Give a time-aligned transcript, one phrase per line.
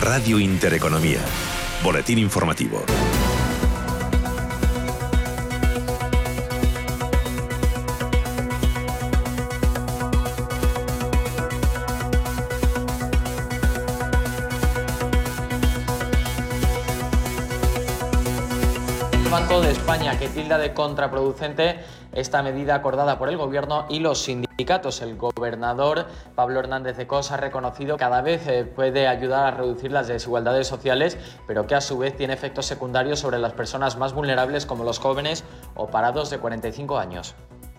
[0.00, 1.20] Radio Intereconomía.
[1.84, 2.82] Boletín informativo.
[19.90, 21.80] España que tilda de contraproducente
[22.12, 25.02] esta medida acordada por el Gobierno y los sindicatos.
[25.02, 26.06] El gobernador
[26.36, 30.06] Pablo Hernández de Cos ha reconocido que cada vez eh, puede ayudar a reducir las
[30.06, 34.64] desigualdades sociales, pero que a su vez tiene efectos secundarios sobre las personas más vulnerables
[34.64, 35.42] como los jóvenes
[35.74, 37.34] o parados de 45 años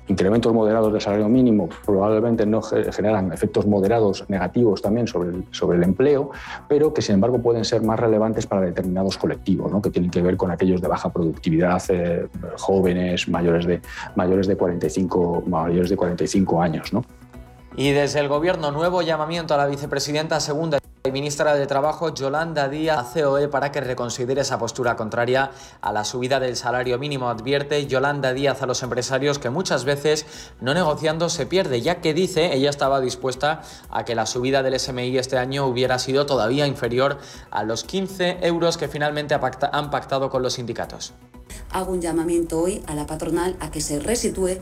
[0.07, 5.77] incrementos moderados del salario mínimo probablemente no generan efectos moderados negativos también sobre el, sobre
[5.77, 6.31] el empleo,
[6.67, 9.81] pero que sin embargo pueden ser más relevantes para determinados colectivos, ¿no?
[9.81, 12.27] que tienen que ver con aquellos de baja productividad, eh,
[12.57, 13.81] jóvenes, mayores de,
[14.15, 16.93] mayores, de 45, mayores de 45 años.
[16.93, 17.03] ¿no?
[17.75, 22.67] Y desde el Gobierno, nuevo llamamiento a la vicepresidenta segunda y ministra de Trabajo, Yolanda
[22.67, 27.29] Díaz, COE, para que reconsidere esa postura contraria a la subida del salario mínimo.
[27.29, 30.25] Advierte Yolanda Díaz a los empresarios que muchas veces
[30.59, 34.77] no negociando se pierde, ya que dice ella estaba dispuesta a que la subida del
[34.77, 37.19] SMI este año hubiera sido todavía inferior
[37.51, 41.13] a los 15 euros que finalmente han pactado con los sindicatos
[41.71, 44.57] hago un llamamiento hoy a la patronal a que se resitúe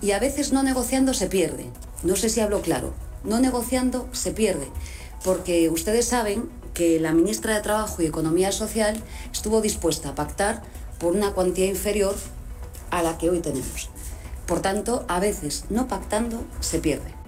[0.00, 1.66] y a veces no negociando se pierde.
[2.02, 2.94] No sé si hablo claro.
[3.24, 4.68] No negociando se pierde,
[5.24, 9.00] porque ustedes saben que la ministra de Trabajo y Economía Social
[9.32, 10.62] estuvo dispuesta a pactar
[10.98, 12.14] por una cuantía inferior
[12.90, 13.90] a la que hoy tenemos.
[14.46, 17.21] Por tanto, a veces no pactando se pierde.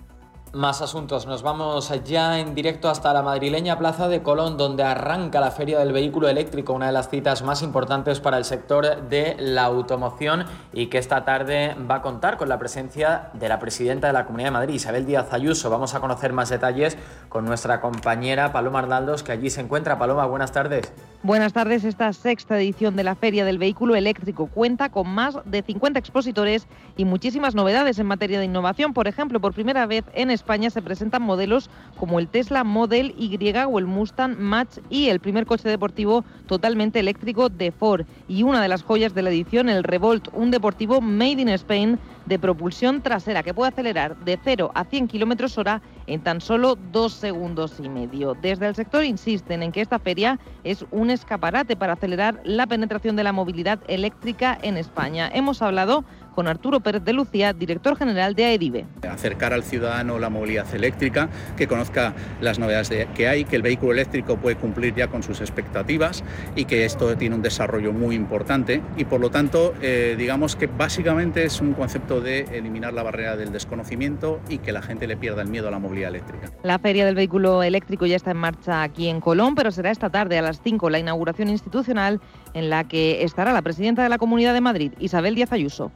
[0.54, 1.26] Más asuntos.
[1.26, 5.80] Nos vamos ya en directo hasta la madrileña Plaza de Colón, donde arranca la Feria
[5.80, 10.44] del Vehículo Eléctrico, una de las citas más importantes para el sector de la automoción
[10.72, 14.26] y que esta tarde va a contar con la presencia de la presidenta de la
[14.26, 15.70] Comunidad de Madrid, Isabel Díaz Ayuso.
[15.70, 16.96] Vamos a conocer más detalles
[17.28, 19.98] con nuestra compañera Paloma Arnaldos, que allí se encuentra.
[19.98, 20.92] Paloma, buenas tardes.
[21.24, 21.82] Buenas tardes.
[21.82, 26.68] Esta sexta edición de la Feria del Vehículo Eléctrico cuenta con más de 50 expositores
[26.96, 28.92] y muchísimas novedades en materia de innovación.
[28.92, 33.34] Por ejemplo, por primera vez en España se presentan modelos como el Tesla Model Y
[33.66, 38.06] o el Mustang Match y el primer coche deportivo totalmente eléctrico de Ford.
[38.28, 41.98] Y una de las joyas de la edición, el Revolt, un deportivo made in Spain
[42.26, 46.76] de propulsión trasera que puede acelerar de 0 a 100 kilómetros hora en tan solo
[46.92, 48.34] dos segundos y medio.
[48.40, 53.16] Desde el sector insisten en que esta feria es un escaparate para acelerar la penetración
[53.16, 55.30] de la movilidad eléctrica en España.
[55.32, 58.86] Hemos hablado con Arturo Pérez de Lucía, director general de AEDIVE.
[59.08, 63.92] Acercar al ciudadano la movilidad eléctrica, que conozca las novedades que hay, que el vehículo
[63.92, 66.24] eléctrico puede cumplir ya con sus expectativas
[66.56, 70.66] y que esto tiene un desarrollo muy importante y por lo tanto eh, digamos que
[70.66, 75.16] básicamente es un concepto de eliminar la barrera del desconocimiento y que la gente le
[75.16, 76.50] pierda el miedo a la movilidad eléctrica.
[76.62, 80.10] La feria del vehículo eléctrico ya está en marcha aquí en Colón, pero será esta
[80.10, 82.20] tarde a las 5 la inauguración institucional
[82.54, 85.92] en la que estará la presidenta de la Comunidad de Madrid, Isabel Díaz Ayuso.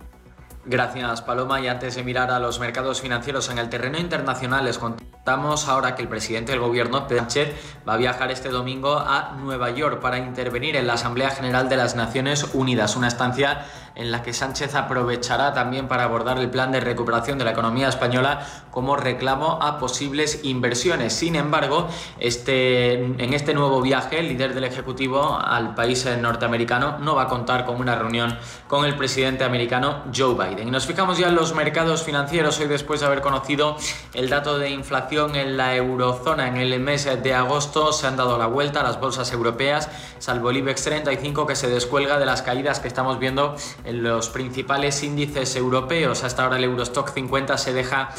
[0.71, 1.63] Gracias, Paloma.
[1.63, 5.95] Y antes de mirar a los mercados financieros en el terreno internacional, les contamos ahora
[5.95, 7.55] que el presidente del gobierno, Sánchez,
[7.89, 11.79] va a viajar este domingo a Nueva York para intervenir en la Asamblea General de
[11.79, 13.65] las Naciones Unidas, una estancia
[13.95, 17.89] en la que Sánchez aprovechará también para abordar el plan de recuperación de la economía
[17.89, 18.41] española
[18.79, 21.13] como reclamo a posibles inversiones.
[21.13, 21.89] Sin embargo,
[22.21, 27.27] este, en este nuevo viaje, el líder del Ejecutivo al país norteamericano no va a
[27.27, 30.69] contar con una reunión con el presidente americano Joe Biden.
[30.69, 33.77] Y nos fijamos ya en los mercados financieros hoy después de haber conocido
[34.15, 37.93] el dato de inflación en la eurozona en el mes de agosto.
[37.93, 39.89] Se han dado la vuelta a las bolsas europeas,
[40.21, 44.29] salvo el IBEX 35 que se descuelga de las caídas que estamos viendo en los
[44.29, 46.23] principales índices europeos.
[46.23, 48.11] Hasta ahora el Eurostock 50 se deja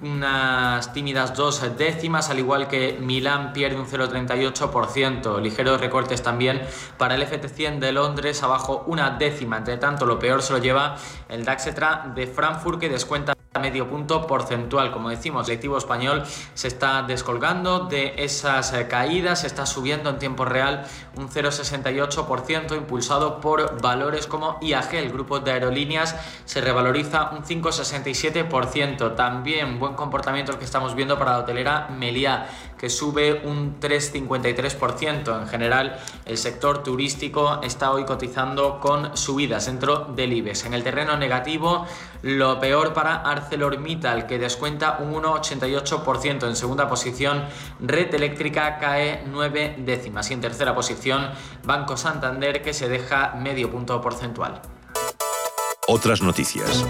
[0.00, 5.40] unas tímidas dos décimas, al igual que Milán pierde un 0,38%.
[5.40, 6.62] Ligeros recortes también
[6.98, 9.58] para el FT100 de Londres, abajo una décima.
[9.58, 10.96] Entre tanto, lo peor se lo lleva
[11.28, 14.90] el DAXetra de Frankfurt, que descuenta medio punto porcentual.
[14.90, 16.24] Como decimos, el activo español
[16.54, 20.84] se está descolgando de esas eh, caídas, está subiendo en tiempo real
[21.16, 29.14] un 0,68%, impulsado por valores como IAG, el grupo de aerolíneas, se revaloriza un 5,67%.
[29.14, 32.46] También buen comportamiento el que estamos viendo para la hotelera Meliá,
[32.78, 35.42] que sube un 3,53%.
[35.42, 40.64] En general, el sector turístico está hoy cotizando con subidas dentro del IBEX.
[40.64, 41.86] En el terreno negativo,
[42.22, 46.48] lo peor para ArcelorMittal, que descuenta un 1,88%.
[46.48, 47.44] En segunda posición,
[47.80, 50.30] Red Eléctrica cae 9 décimas.
[50.30, 51.30] Y en tercera posición,
[51.64, 54.62] Banco Santander, que se deja medio punto porcentual.
[55.86, 56.86] Otras noticias.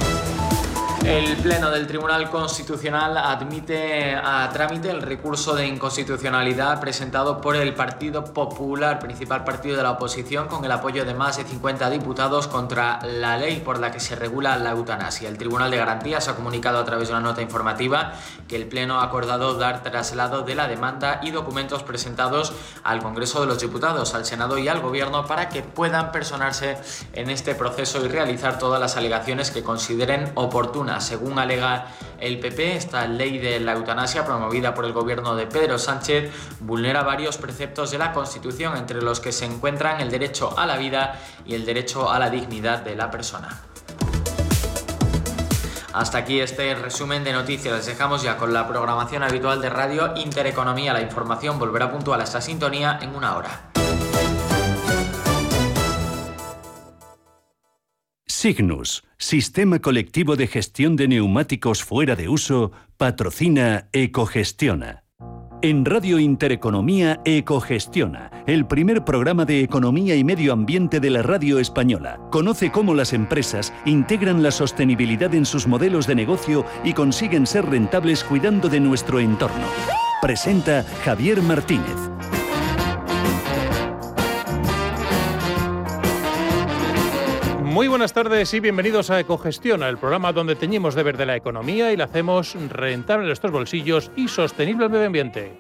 [1.04, 7.74] El Pleno del Tribunal Constitucional admite a trámite el recurso de inconstitucionalidad presentado por el
[7.74, 12.48] Partido Popular, principal partido de la oposición, con el apoyo de más de 50 diputados
[12.48, 15.28] contra la ley por la que se regula la eutanasia.
[15.28, 18.14] El Tribunal de Garantías ha comunicado a través de una nota informativa
[18.48, 23.42] que el Pleno ha acordado dar traslado de la demanda y documentos presentados al Congreso
[23.42, 26.78] de los Diputados, al Senado y al Gobierno para que puedan personarse
[27.12, 31.86] en este proceso y realizar todas las alegaciones que consideren oportunas según alega
[32.20, 37.02] el PP, esta ley de la eutanasia promovida por el gobierno de Pedro Sánchez vulnera
[37.02, 41.20] varios preceptos de la Constitución, entre los que se encuentran el derecho a la vida
[41.44, 43.60] y el derecho a la dignidad de la persona.
[45.92, 47.72] Hasta aquí este resumen de noticias.
[47.72, 50.92] Les dejamos ya con la programación habitual de Radio Intereconomía.
[50.92, 53.73] La información volverá puntual a esta sintonía en una hora.
[58.44, 65.02] Signus, Sistema Colectivo de Gestión de Neumáticos Fuera de Uso, patrocina Ecogestiona.
[65.62, 71.58] En Radio Intereconomía Ecogestiona, el primer programa de economía y medio ambiente de la radio
[71.58, 72.20] española.
[72.30, 77.64] Conoce cómo las empresas integran la sostenibilidad en sus modelos de negocio y consiguen ser
[77.64, 79.64] rentables cuidando de nuestro entorno.
[80.20, 81.96] Presenta Javier Martínez.
[87.74, 91.90] Muy buenas tardes y bienvenidos a Ecogestiona, el programa donde teñimos de verde la economía
[91.90, 95.58] y la hacemos rentable en nuestros bolsillos y sostenible el medio ambiente.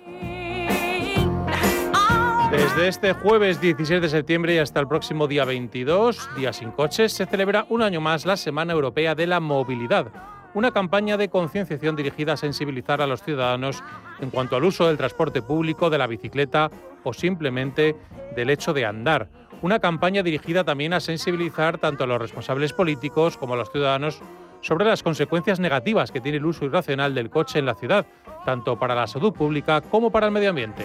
[2.52, 7.12] Desde este jueves 16 de septiembre y hasta el próximo día 22, día sin coches,
[7.12, 10.06] se celebra un año más la Semana Europea de la Movilidad,
[10.54, 13.82] una campaña de concienciación dirigida a sensibilizar a los ciudadanos
[14.20, 16.70] en cuanto al uso del transporte público, de la bicicleta
[17.02, 17.96] o simplemente
[18.36, 19.28] del hecho de andar
[19.64, 24.20] una campaña dirigida también a sensibilizar tanto a los responsables políticos como a los ciudadanos
[24.60, 28.04] sobre las consecuencias negativas que tiene el uso irracional del coche en la ciudad,
[28.44, 30.84] tanto para la salud pública como para el medio ambiente.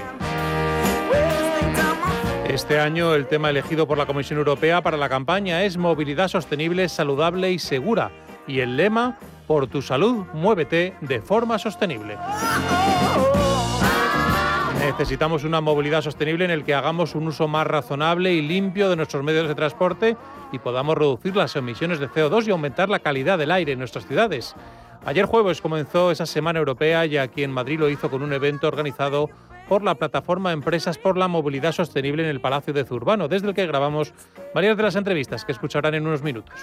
[2.47, 6.87] Este año el tema elegido por la Comisión Europea para la campaña es Movilidad Sostenible,
[6.87, 8.11] Saludable y Segura
[8.47, 12.15] y el lema Por tu salud, muévete de forma sostenible.
[14.89, 18.95] Necesitamos una movilidad sostenible en el que hagamos un uso más razonable y limpio de
[18.95, 20.17] nuestros medios de transporte
[20.51, 24.07] y podamos reducir las emisiones de CO2 y aumentar la calidad del aire en nuestras
[24.07, 24.55] ciudades.
[25.05, 28.67] Ayer jueves comenzó esa Semana Europea y aquí en Madrid lo hizo con un evento
[28.67, 29.29] organizado
[29.67, 33.53] por la plataforma Empresas por la Movilidad Sostenible en el Palacio de Zurbano, desde el
[33.53, 34.11] que grabamos
[34.55, 36.59] varias de las entrevistas que escucharán en unos minutos.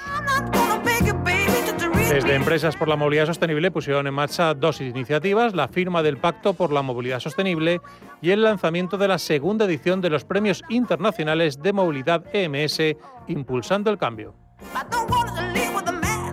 [2.08, 6.54] Desde Empresas por la Movilidad Sostenible pusieron en marcha dos iniciativas, la firma del Pacto
[6.54, 7.80] por la Movilidad Sostenible
[8.22, 13.90] y el lanzamiento de la segunda edición de los Premios Internacionales de Movilidad EMS, Impulsando
[13.90, 14.34] el Cambio.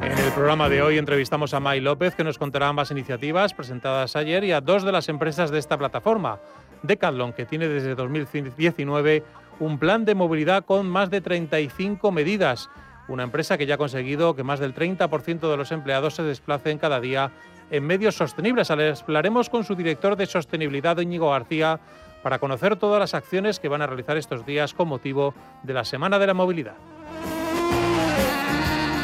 [0.02, 4.16] En el programa de hoy entrevistamos a May López, que nos contará ambas iniciativas presentadas
[4.16, 6.40] ayer y a dos de las empresas de esta plataforma.
[6.84, 9.24] Decathlon, que tiene desde 2019
[9.60, 12.70] un plan de movilidad con más de 35 medidas
[13.14, 16.80] una empresa que ya ha conseguido que más del 30% de los empleados se desplacen
[16.80, 17.32] cada día
[17.70, 18.72] en medios sostenibles.
[18.72, 21.80] Hablaremos con su director de sostenibilidad, Íñigo García,
[22.24, 25.86] para conocer todas las acciones que van a realizar estos días con motivo de la
[25.86, 26.76] Semana de la Movilidad.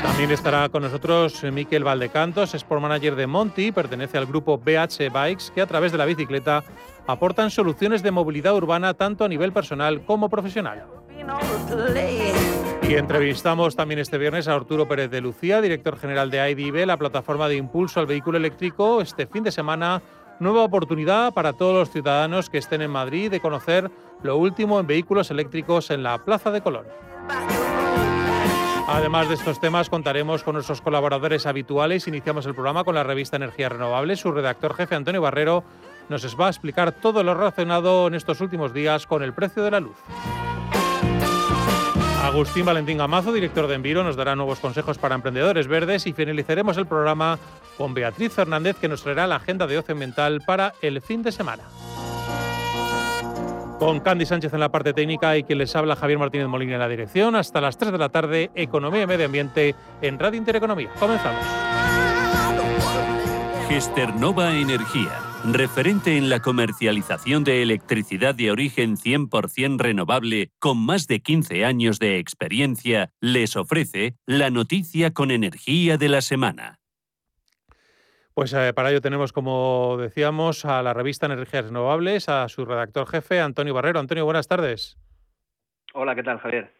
[0.01, 5.51] También estará con nosotros Miquel Valdecantos, Sport Manager de Monty, pertenece al grupo BH Bikes,
[5.53, 6.63] que a través de la bicicleta
[7.05, 10.85] aportan soluciones de movilidad urbana tanto a nivel personal como profesional.
[12.89, 16.97] Y entrevistamos también este viernes a Arturo Pérez de Lucía, director general de IDB, la
[16.97, 18.99] plataforma de impulso al vehículo eléctrico.
[18.99, 20.01] Este fin de semana,
[20.39, 23.91] nueva oportunidad para todos los ciudadanos que estén en Madrid de conocer
[24.23, 26.87] lo último en vehículos eléctricos en la Plaza de Colón.
[28.87, 32.07] Además de estos temas, contaremos con nuestros colaboradores habituales.
[32.07, 34.15] Iniciamos el programa con la revista Energía Renovable.
[34.15, 35.63] Su redactor jefe, Antonio Barrero,
[36.09, 39.69] nos va a explicar todo lo relacionado en estos últimos días con el precio de
[39.69, 39.97] la luz.
[42.29, 46.77] Agustín Valentín Gamazo, director de Enviro, nos dará nuevos consejos para emprendedores verdes y finalizaremos
[46.77, 47.39] el programa
[47.75, 51.31] con Beatriz Fernández, que nos traerá la agenda de ocio ambiental para el fin de
[51.31, 51.63] semana.
[53.79, 56.79] Con Candy Sánchez en la parte técnica y quien les habla Javier Martínez Molina en
[56.79, 57.35] la dirección.
[57.35, 60.91] Hasta las 3 de la tarde, Economía y Medio Ambiente en Radio Intereconomía.
[60.99, 61.43] Comenzamos.
[63.67, 71.21] Gesternova Energía referente en la comercialización de electricidad de origen 100% renovable con más de
[71.21, 76.79] 15 años de experiencia, les ofrece la noticia con energía de la semana.
[78.33, 83.07] Pues eh, para ello tenemos, como decíamos, a la revista Energías Renovables, a su redactor
[83.07, 83.99] jefe, Antonio Barrero.
[83.99, 84.97] Antonio, buenas tardes.
[85.93, 86.71] Hola, ¿qué tal, Javier?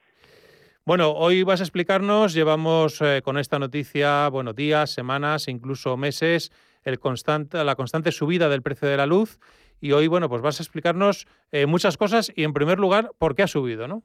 [0.85, 6.51] Bueno, hoy vas a explicarnos, llevamos eh, con esta noticia, bueno, días, semanas, incluso meses,
[6.83, 9.39] el constante, la constante subida del precio de la luz.
[9.81, 13.36] Y hoy, bueno, pues vas a explicarnos eh, muchas cosas y, en primer lugar, por
[13.36, 14.03] qué ha subido, ¿no?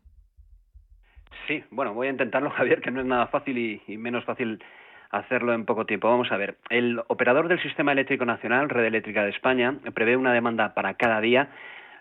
[1.47, 4.63] Sí, bueno, voy a intentarlo, Javier, que no es nada fácil y, menos fácil
[5.11, 6.09] hacerlo en poco tiempo.
[6.09, 6.59] Vamos a ver.
[6.71, 11.21] El operador del Sistema Eléctrico Nacional, Red Eléctrica de España, prevé una demanda para cada
[11.21, 11.51] día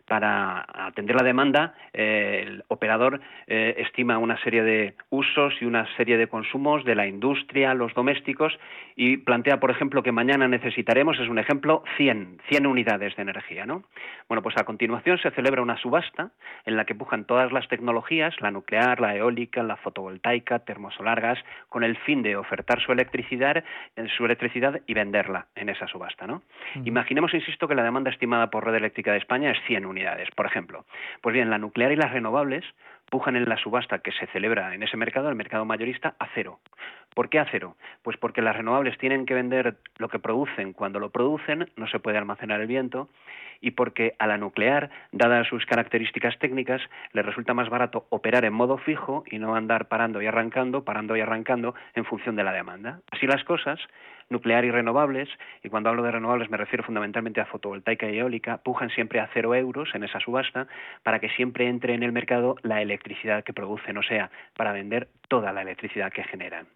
[0.07, 5.87] para atender la demanda, eh, el operador eh, estima una serie de usos y una
[5.95, 8.57] serie de consumos de la industria, los domésticos,
[8.95, 13.65] y plantea, por ejemplo, que mañana necesitaremos, es un ejemplo, 100, 100 unidades de energía.
[13.65, 13.83] ¿no?
[14.27, 16.31] Bueno, pues a continuación se celebra una subasta
[16.65, 21.39] en la que pujan todas las tecnologías, la nuclear, la eólica, la fotovoltaica, termosolar, gas,
[21.69, 26.27] con el fin de ofertar su electricidad, eh, su electricidad y venderla en esa subasta.
[26.27, 26.43] ¿no?
[26.83, 29.85] Imaginemos, insisto, que la demanda estimada por Red Eléctrica de España es 100
[30.35, 30.85] por ejemplo.
[31.21, 32.65] Pues bien, la nuclear y las renovables
[33.09, 36.59] pujan en la subasta que se celebra en ese mercado, el mercado mayorista, a cero.
[37.13, 37.75] ¿Por qué a cero?
[38.01, 41.99] Pues porque las renovables tienen que vender lo que producen cuando lo producen, no se
[41.99, 43.09] puede almacenar el viento,
[43.61, 46.81] y porque a la nuclear, dadas sus características técnicas,
[47.11, 51.15] le resulta más barato operar en modo fijo y no andar parando y arrancando, parando
[51.15, 52.99] y arrancando en función de la demanda.
[53.11, 53.79] Así las cosas,
[54.33, 55.29] nuclear y renovables,
[55.63, 59.29] y cuando hablo de renovables me refiero fundamentalmente a fotovoltaica y eólica, pujan siempre a
[59.33, 60.67] cero euros en esa subasta
[61.03, 65.07] para que siempre entre en el mercado la electricidad que producen, o sea, para vender
[65.29, 66.67] toda la electricidad que generan.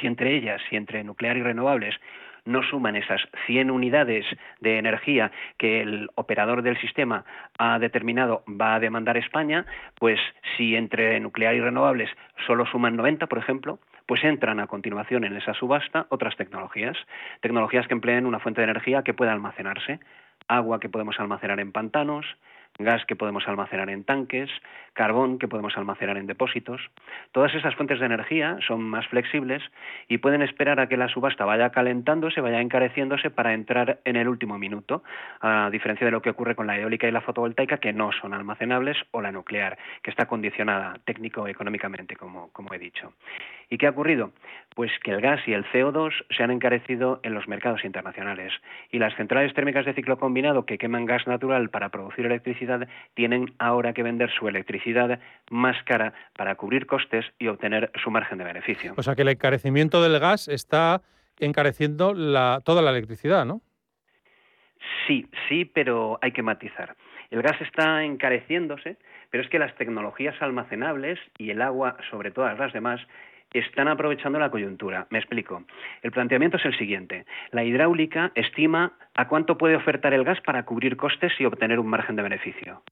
[0.00, 1.94] Si entre ellas, si entre nuclear y renovables,
[2.44, 4.24] no suman esas 100 unidades
[4.60, 7.24] de energía que el operador del sistema
[7.58, 9.66] ha determinado va a demandar España,
[9.98, 10.18] pues
[10.56, 12.10] si entre nuclear y renovables
[12.46, 16.96] solo suman 90, por ejemplo, pues entran a continuación en esa subasta otras tecnologías,
[17.40, 20.00] tecnologías que empleen una fuente de energía que pueda almacenarse,
[20.48, 22.26] agua que podemos almacenar en pantanos,
[22.84, 24.50] gas que podemos almacenar en tanques,
[24.92, 26.80] carbón que podemos almacenar en depósitos.
[27.32, 29.62] Todas esas fuentes de energía son más flexibles
[30.08, 34.28] y pueden esperar a que la subasta vaya calentándose, vaya encareciéndose para entrar en el
[34.28, 35.02] último minuto,
[35.40, 38.34] a diferencia de lo que ocurre con la eólica y la fotovoltaica, que no son
[38.34, 43.12] almacenables, o la nuclear, que está condicionada técnico-económicamente, como, como he dicho.
[43.72, 44.32] ¿Y qué ha ocurrido?
[44.74, 48.52] Pues que el gas y el CO2 se han encarecido en los mercados internacionales
[48.90, 53.54] y las centrales térmicas de ciclo combinado que queman gas natural para producir electricidad tienen
[53.58, 58.44] ahora que vender su electricidad más cara para cubrir costes y obtener su margen de
[58.44, 58.94] beneficio.
[58.96, 61.02] O sea que el encarecimiento del gas está
[61.38, 62.12] encareciendo
[62.64, 63.60] toda la electricidad, ¿no?
[65.06, 66.96] Sí, sí, pero hay que matizar.
[67.30, 68.96] El gas está encareciéndose,
[69.30, 73.00] pero es que las tecnologías almacenables y el agua, sobre todas las demás,
[73.58, 75.06] están aprovechando la coyuntura.
[75.10, 75.64] Me explico.
[76.02, 77.26] El planteamiento es el siguiente.
[77.50, 81.88] La hidráulica estima a cuánto puede ofertar el gas para cubrir costes y obtener un
[81.88, 82.82] margen de beneficio.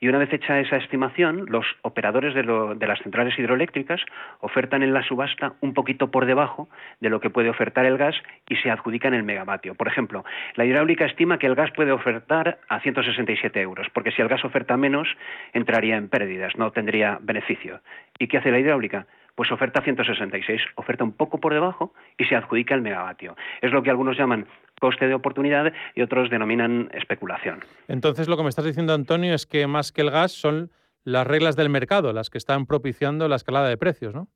[0.00, 2.42] Y una vez hecha esa estimación, los operadores de,
[2.86, 4.00] las centrales hidroeléctricas
[4.40, 6.68] ofertan en la subasta un poquito por debajo
[7.00, 8.16] de lo que puede ofertar el gas
[8.48, 9.74] y se adjudican el megavatio.
[9.74, 10.24] Por ejemplo,
[10.56, 14.44] la hidráulica estima que el gas puede ofertar a 167 euros, porque si el gas
[14.44, 15.08] oferta menos,
[15.52, 17.80] entraría en pérdidas, no tendría beneficio.
[18.18, 19.06] ¿Y qué hace la hidráulica?
[19.34, 23.36] Pues oferta 166, oferta un poco por debajo y se adjudica el megavatio.
[23.60, 24.46] Es lo que algunos llaman
[24.80, 27.60] coste de oportunidad y otros denominan especulación.
[27.88, 30.70] Entonces lo que me estás diciendo, Antonio, es que más que el gas son
[31.04, 34.28] las reglas del mercado las que están propiciando la escalada de precios, ¿no?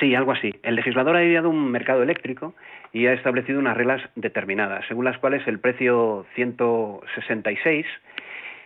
[0.00, 0.54] Sí, algo así.
[0.62, 2.54] El legislador ha ideado un mercado eléctrico
[2.92, 7.86] y ha establecido unas reglas determinadas, según las cuales el precio 166,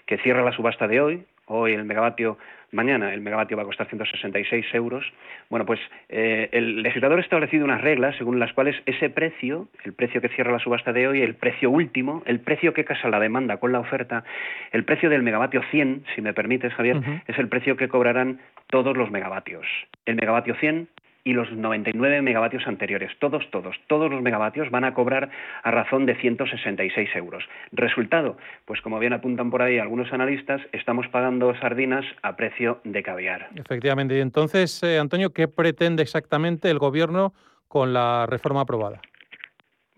[0.06, 2.38] que cierra la subasta de hoy, hoy el megavatio
[2.72, 5.04] mañana el megavatio va a costar 166 euros.
[5.50, 9.92] Bueno, pues eh, el legislador ha establecido unas reglas según las cuales ese precio, el
[9.92, 13.20] precio que cierra la subasta de hoy, el precio último, el precio que casa la
[13.20, 14.24] demanda con la oferta,
[14.72, 18.96] el precio del megavatio 100, si me permites, Javier, es el precio que cobrarán todos
[18.96, 19.66] los megavatios.
[20.04, 20.88] El megavatio 100
[21.26, 23.11] y los 99 megavatios anteriores.
[23.18, 25.28] Todos, todos, todos los megavatios van a cobrar
[25.64, 27.42] a razón de 166 euros.
[27.73, 33.02] Resultado, pues como bien apuntan por ahí algunos analistas, estamos pagando sardinas a precio de
[33.02, 33.49] caviar.
[33.56, 34.16] Efectivamente.
[34.16, 37.35] Y entonces, eh, Antonio, ¿qué pretende exactamente el Gobierno
[37.66, 39.00] con la reforma aprobada?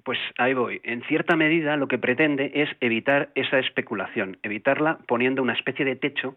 [0.05, 0.81] Pues ahí voy.
[0.83, 5.97] En cierta medida lo que pretende es evitar esa especulación, evitarla poniendo una especie de
[5.97, 6.37] techo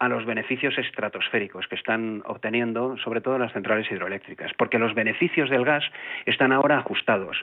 [0.00, 5.50] a los beneficios estratosféricos que están obteniendo, sobre todo las centrales hidroeléctricas, porque los beneficios
[5.50, 5.84] del gas
[6.24, 7.36] están ahora ajustados,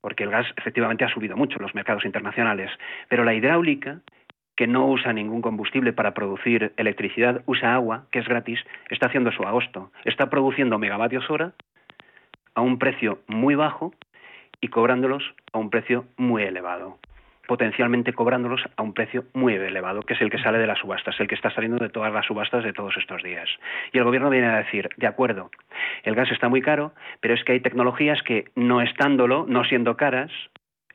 [0.00, 2.70] porque el gas efectivamente ha subido mucho en los mercados internacionales,
[3.08, 3.98] pero la hidráulica,
[4.56, 9.32] que no usa ningún combustible para producir electricidad, usa agua, que es gratis, está haciendo
[9.32, 11.52] su agosto, está produciendo megavatios hora
[12.54, 13.92] a un precio muy bajo
[14.60, 16.96] y cobrándolos a un precio muy elevado.
[17.46, 21.18] Potencialmente cobrándolos a un precio muy elevado, que es el que sale de las subastas,
[21.20, 23.48] el que está saliendo de todas las subastas de todos estos días.
[23.92, 25.50] Y el gobierno viene a decir, de acuerdo,
[26.02, 29.96] el gas está muy caro, pero es que hay tecnologías que no estándolo, no siendo
[29.96, 30.30] caras,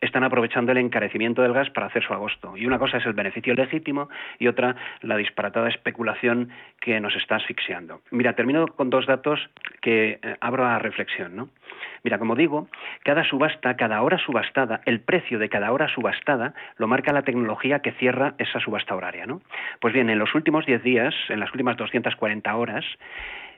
[0.01, 2.55] están aprovechando el encarecimiento del gas para hacer su agosto.
[2.55, 7.35] Y una cosa es el beneficio legítimo y otra la disparatada especulación que nos está
[7.35, 8.01] asfixiando.
[8.11, 9.39] Mira, termino con dos datos
[9.81, 11.35] que eh, abro a reflexión.
[11.35, 11.49] ¿no?
[12.03, 12.67] Mira, como digo,
[13.03, 17.79] cada subasta, cada hora subastada, el precio de cada hora subastada lo marca la tecnología
[17.79, 19.25] que cierra esa subasta horaria.
[19.25, 19.41] ¿no?
[19.81, 22.85] Pues bien, en los últimos 10 días, en las últimas 240 horas,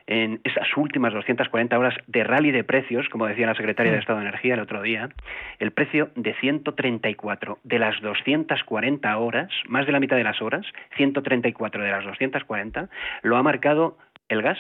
[0.07, 4.01] en esas últimas 240 horas de rally de precios, como decía la secretaria de mm.
[4.01, 5.09] Estado de Energía el otro día,
[5.59, 10.65] el precio de 134 de las 240 horas, más de la mitad de las horas,
[10.97, 12.89] 134 de las 240,
[13.21, 13.97] lo ha marcado
[14.29, 14.57] el gas.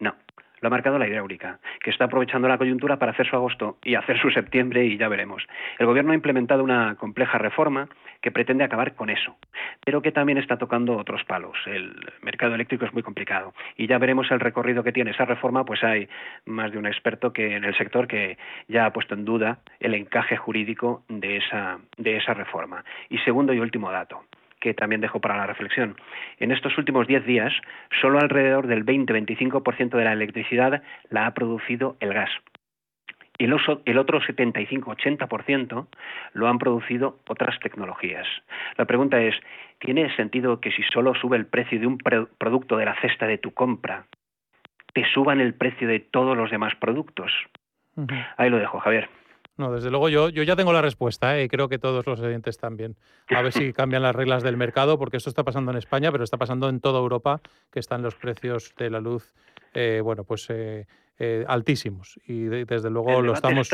[0.00, 0.14] No,
[0.60, 3.94] lo ha marcado la hidráulica, que está aprovechando la coyuntura para hacer su agosto y
[3.94, 5.46] hacer su septiembre y ya veremos.
[5.78, 7.88] El Gobierno ha implementado una compleja reforma
[8.26, 9.36] que pretende acabar con eso,
[9.84, 11.56] pero que también está tocando otros palos.
[11.64, 15.64] El mercado eléctrico es muy complicado y ya veremos el recorrido que tiene esa reforma,
[15.64, 16.08] pues hay
[16.44, 19.94] más de un experto que en el sector que ya ha puesto en duda el
[19.94, 22.84] encaje jurídico de esa, de esa reforma.
[23.10, 24.24] Y segundo y último dato
[24.58, 25.94] que también dejo para la reflexión.
[26.40, 27.52] En estos últimos 10 días,
[28.00, 32.30] solo alrededor del 20-25% de la electricidad la ha producido el gas.
[33.38, 33.52] Y el
[33.98, 35.86] otro 75-80%
[36.32, 38.26] lo han producido otras tecnologías.
[38.78, 39.34] La pregunta es,
[39.78, 43.38] ¿tiene sentido que si solo sube el precio de un producto de la cesta de
[43.38, 44.06] tu compra,
[44.94, 47.32] te suban el precio de todos los demás productos?
[48.36, 49.08] Ahí lo dejo, Javier.
[49.58, 51.44] No, desde luego yo, yo ya tengo la respuesta ¿eh?
[51.44, 52.96] y creo que todos los oyentes también.
[53.28, 56.24] A ver si cambian las reglas del mercado, porque esto está pasando en España, pero
[56.24, 57.40] está pasando en toda Europa,
[57.72, 59.34] que están los precios de la luz,
[59.74, 60.86] eh, bueno, pues eh,
[61.46, 62.20] altísimos.
[62.26, 63.68] Y desde luego lo estamos...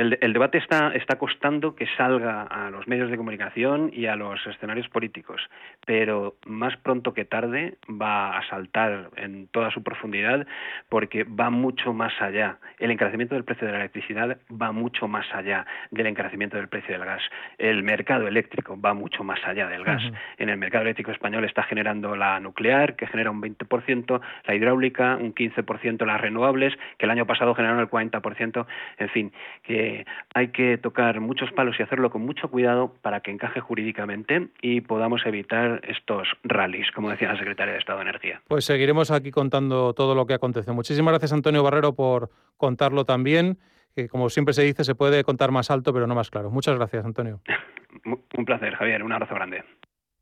[0.00, 4.46] El, debate está, está costando que salga a los medios de comunicación y a los
[4.46, 5.42] escenarios políticos,
[5.84, 10.46] pero más pronto que tarde va a saltar en toda su profundidad
[10.88, 12.56] porque va mucho más allá.
[12.78, 16.94] El encarecimiento del precio de la electricidad va mucho más allá del encarecimiento del precio
[16.94, 17.22] del gas.
[17.58, 20.02] El mercado eléctrico va mucho más allá del gas.
[20.38, 25.16] En el mercado eléctrico español está generando la nuclear, que genera un 20%, la hidráulica,
[25.16, 29.89] un 15%, las renovables, que el año pasado generaron el 40%, en fin, que
[30.34, 34.80] hay que tocar muchos palos y hacerlo con mucho cuidado para que encaje jurídicamente y
[34.80, 38.42] podamos evitar estos rallies, como decía la secretaria de Estado de Energía.
[38.48, 40.72] Pues seguiremos aquí contando todo lo que acontece.
[40.72, 43.58] Muchísimas gracias, Antonio Barrero, por contarlo también.
[43.94, 46.50] Que como siempre se dice, se puede contar más alto, pero no más claro.
[46.50, 47.40] Muchas gracias, Antonio.
[48.04, 49.02] Un placer, Javier.
[49.02, 49.64] Un abrazo grande.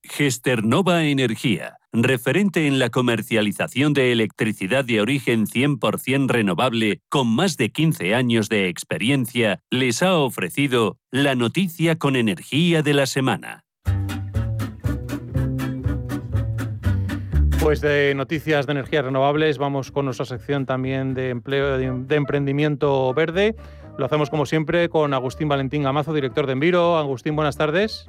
[0.09, 7.71] Gesternova Energía, referente en la comercialización de electricidad de origen 100% renovable con más de
[7.71, 13.65] 15 años de experiencia, les ha ofrecido la noticia con energía de la semana.
[17.61, 23.13] Pues de noticias de energías renovables vamos con nuestra sección también de empleo de emprendimiento
[23.13, 23.57] verde.
[23.99, 26.97] Lo hacemos como siempre con Agustín Valentín Amazo, director de Enviro.
[26.97, 28.09] Agustín, buenas tardes.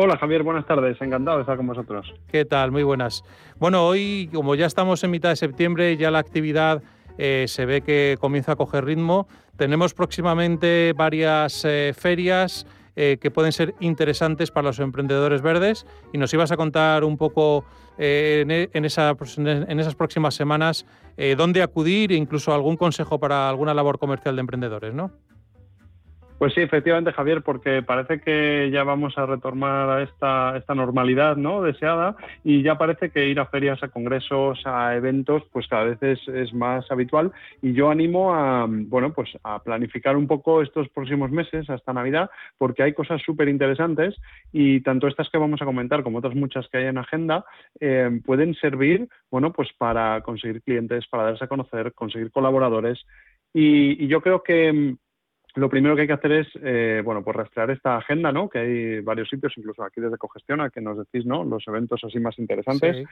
[0.00, 2.14] Hola Javier, buenas tardes, encantado de estar con vosotros.
[2.30, 2.70] ¿Qué tal?
[2.70, 3.24] Muy buenas.
[3.58, 6.84] Bueno, hoy como ya estamos en mitad de septiembre, ya la actividad
[7.18, 9.26] eh, se ve que comienza a coger ritmo.
[9.56, 16.18] Tenemos próximamente varias eh, ferias eh, que pueden ser interesantes para los emprendedores verdes y
[16.18, 17.64] nos ibas a contar un poco
[17.98, 20.86] en, en, esas próximas semanas
[21.36, 25.10] dónde acudir e incluso algún consejo para alguna labor comercial de emprendedores, ¿no?
[26.38, 31.62] Pues sí, efectivamente, Javier, porque parece que ya vamos a retomar a esta, normalidad ¿no?
[31.62, 35.98] deseada y ya parece que ir a ferias, a congresos, a eventos, pues cada vez
[36.00, 37.32] es, más habitual.
[37.60, 42.30] Y yo animo a, bueno, pues a planificar un poco estos próximos meses hasta Navidad,
[42.56, 44.14] porque hay cosas súper interesantes
[44.52, 47.44] y tanto estas que vamos a comentar como otras muchas que hay en agenda
[47.80, 53.04] eh, pueden servir, bueno, pues para conseguir clientes, para darse a conocer, conseguir colaboradores.
[53.52, 54.94] y yo creo que
[55.58, 58.48] lo primero que hay que hacer es, eh, bueno, pues rastrear esta agenda, ¿no?
[58.48, 61.44] Que hay varios sitios, incluso aquí desde Cogestiona, que nos decís, ¿no?
[61.44, 63.04] Los eventos así más interesantes.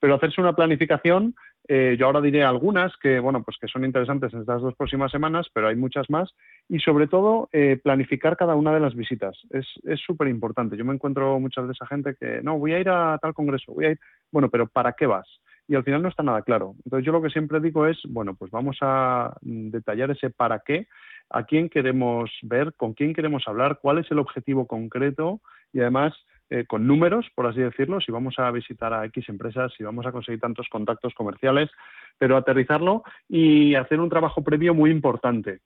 [0.00, 1.34] Pero hacerse una planificación,
[1.66, 5.10] eh, yo ahora diré algunas que, bueno, pues que son interesantes en estas dos próximas
[5.10, 6.34] semanas, pero hay muchas más.
[6.68, 9.40] Y sobre todo, eh, planificar cada una de las visitas.
[9.50, 10.76] Es súper importante.
[10.76, 13.72] Yo me encuentro muchas de esa gente que, no, voy a ir a tal congreso,
[13.72, 13.98] voy a ir,
[14.30, 15.26] bueno, pero ¿para qué vas?
[15.66, 16.74] Y al final no está nada claro.
[16.84, 20.60] Entonces yo lo que siempre digo es, bueno, pues vamos a mm, detallar ese para
[20.60, 20.86] qué
[21.30, 25.40] a quién queremos ver, con quién queremos hablar, cuál es el objetivo concreto
[25.72, 26.12] y además
[26.50, 30.06] eh, con números, por así decirlo, si vamos a visitar a X empresas, si vamos
[30.06, 31.70] a conseguir tantos contactos comerciales,
[32.18, 35.60] pero aterrizarlo y hacer un trabajo previo muy importante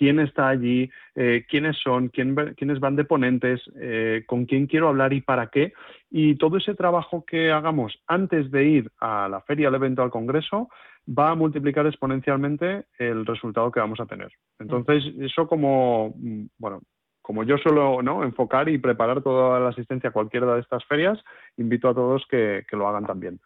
[0.00, 4.88] quién está allí, eh, quiénes son, quién, quiénes van de ponentes, eh, con quién quiero
[4.88, 5.74] hablar y para qué.
[6.10, 10.10] Y todo ese trabajo que hagamos antes de ir a la feria, al evento, al
[10.10, 10.70] congreso,
[11.06, 14.32] va a multiplicar exponencialmente el resultado que vamos a tener.
[14.58, 16.14] Entonces, eso como,
[16.56, 16.80] bueno,
[17.20, 18.24] como yo suelo ¿no?
[18.24, 21.18] enfocar y preparar toda la asistencia a cualquiera de estas ferias,
[21.58, 23.38] invito a todos que, lo hagan también.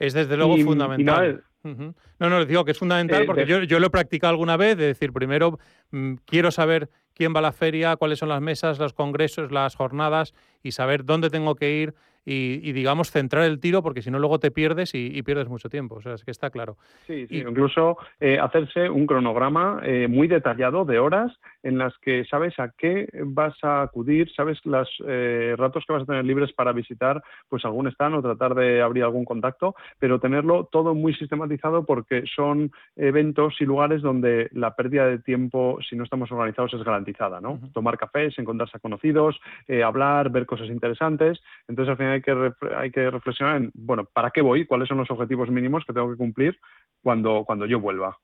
[0.00, 1.44] Es desde luego fundamental.
[1.62, 1.94] No,
[2.30, 4.78] no, les digo que es fundamental eh, porque yo, yo, lo he practicado alguna vez,
[4.78, 5.58] de decir, primero
[5.90, 9.76] mm, quiero saber quién va a la feria, cuáles son las mesas, los congresos, las
[9.76, 10.32] jornadas
[10.62, 14.38] y saber dónde tengo que ir y, digamos, centrar el tiro, porque si no, luego
[14.38, 15.96] te pierdes y, pierdes mucho tiempo.
[15.96, 16.76] O sea, es que está claro.
[17.06, 17.38] Sí, sí.
[17.38, 22.70] incluso eh, hacerse un cronograma eh, muy detallado de horas en las que sabes a
[22.76, 27.22] qué vas a acudir, sabes los eh, ratos que vas a tener libres para visitar
[27.48, 32.24] pues algún stand o tratar de abrir algún contacto, pero tenerlo todo muy sistematizado porque
[32.34, 37.40] son eventos y lugares donde la pérdida de tiempo, si no estamos organizados, es garantizada,
[37.40, 37.60] ¿no?
[37.72, 39.38] Tomar cafés, encontrarse a conocidos,
[39.84, 41.40] hablar, ver cosas interesantes.
[41.68, 44.66] Entonces, al final hay que, hay que reflexionar en, bueno, ¿para qué voy?
[44.66, 46.58] ¿Cuáles son los objetivos mínimos que tengo que cumplir
[47.02, 48.16] cuando, cuando yo vuelva?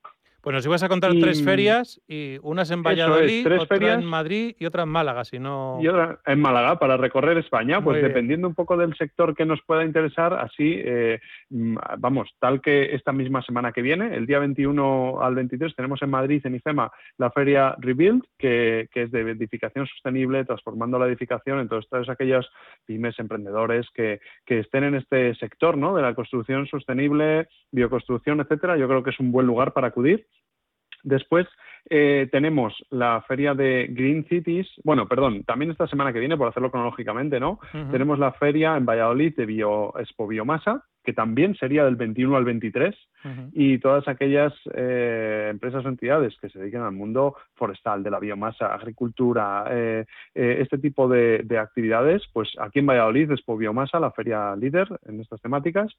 [0.43, 4.65] Bueno, si vas a contar tres ferias, y unas en Valladolid, otra en Madrid y
[4.65, 5.79] otra en Málaga, si no...
[5.81, 9.61] Y otra en Málaga, para recorrer España, pues dependiendo un poco del sector que nos
[9.63, 11.19] pueda interesar, así, eh,
[11.49, 16.01] mm, vamos, tal que esta misma semana que viene, el día 21 al 23, tenemos
[16.01, 21.59] en Madrid, en IFEMA, la feria Rebuild, que, es de edificación sostenible, transformando la edificación,
[21.59, 22.49] entonces todos aquellos
[22.85, 28.77] pymes, emprendedores que, que estén en este sector, ¿no?, de la construcción sostenible, bioconstrucción, etcétera,
[28.77, 30.25] yo creo que es un buen lugar para acudir.
[31.03, 31.47] Después
[31.89, 36.49] eh, tenemos la feria de Green Cities, bueno, perdón, también esta semana que viene, por
[36.49, 37.59] hacerlo cronológicamente, ¿no?
[37.91, 42.43] Tenemos la feria en Valladolid de Bio, Expo Biomasa, que también sería del 21 al
[42.43, 42.93] 23,
[43.53, 48.19] y todas aquellas eh, empresas o entidades que se dediquen al mundo forestal, de la
[48.19, 54.11] biomasa, agricultura, eh, este tipo de, de, actividades, pues aquí en Valladolid, Expo Biomasa, la
[54.11, 55.93] feria líder en estas temáticas,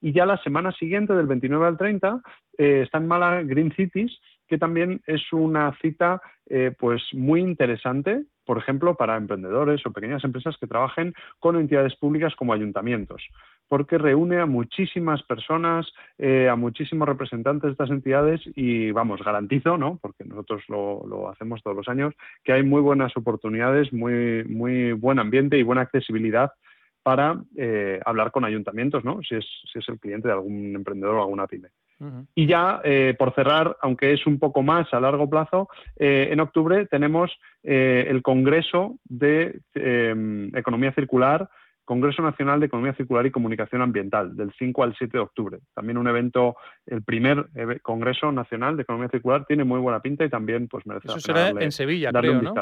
[0.00, 2.20] y ya la semana siguiente, del 29 al 30,
[2.56, 8.58] está en Mala Green Cities, que también es una cita eh, pues muy interesante, por
[8.58, 13.22] ejemplo, para emprendedores o pequeñas empresas que trabajen con entidades públicas como ayuntamientos,
[13.68, 19.78] porque reúne a muchísimas personas, eh, a muchísimos representantes de estas entidades y, vamos, garantizo,
[19.78, 19.98] ¿no?
[20.02, 25.18] porque nosotros lo, hacemos todos los años, que hay muy buenas oportunidades, muy, muy buen
[25.18, 26.52] ambiente y buena accesibilidad
[27.02, 29.20] para eh, hablar con ayuntamientos, ¿no?
[29.22, 31.68] Si es, si es el cliente de algún emprendedor o alguna pyme.
[32.34, 36.40] Y ya, eh, por cerrar, aunque es un poco más a largo plazo, eh, en
[36.40, 37.30] octubre tenemos
[37.62, 41.48] eh, el Congreso de em, Economía Circular,
[41.84, 45.58] Congreso Nacional de Economía Circular y Comunicación Ambiental, del 5 al 7 de octubre.
[45.74, 47.46] También un evento, el primer
[47.82, 51.48] Congreso Nacional de Economía Circular, tiene muy buena pinta y también pues merece Eso será
[51.50, 52.54] en Sevilla, creo, ¿no?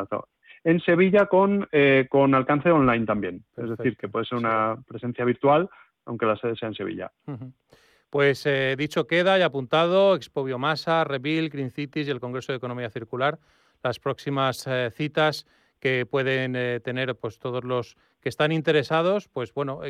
[0.64, 1.68] En Sevilla con,
[2.08, 3.44] con alcance online también.
[3.56, 5.68] Es decir, que puede ser una presencia virtual,
[6.04, 7.10] aunque la sede sea en Sevilla.
[8.12, 12.58] Pues eh, dicho queda y apuntado, Expo Biomasa, Rebuild, Green Cities y el Congreso de
[12.58, 13.38] Economía Circular,
[13.82, 15.46] las próximas eh, citas
[15.80, 19.80] que pueden eh, tener pues todos los que están interesados, pues bueno,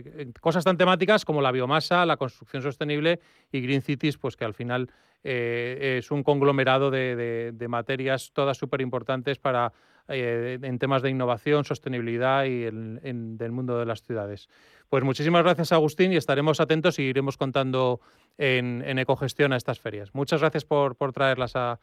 [0.41, 3.19] cosas tan temáticas como la biomasa, la construcción sostenible
[3.51, 4.89] y Green Cities, pues que al final
[5.25, 9.73] es un conglomerado de, materias todas súper importantes para
[10.09, 14.49] en temas de innovación, sostenibilidad y en, del mundo de las ciudades.
[14.89, 18.01] Pues muchísimas gracias, Agustín, y estaremos atentos y iremos contando
[18.39, 20.15] en, Ecogestión a estas ferias.
[20.15, 21.79] Muchas gracias por, traerlas a,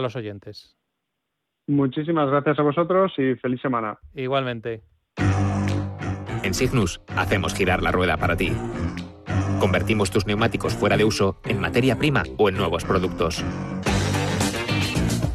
[0.00, 0.76] los oyentes.
[1.66, 3.98] Muchísimas gracias a vosotros y feliz semana.
[4.14, 4.82] Igualmente.
[6.42, 8.52] En Signus hacemos girar la rueda para ti.
[9.60, 13.42] Convertimos tus neumáticos fuera de uso en materia prima o en nuevos productos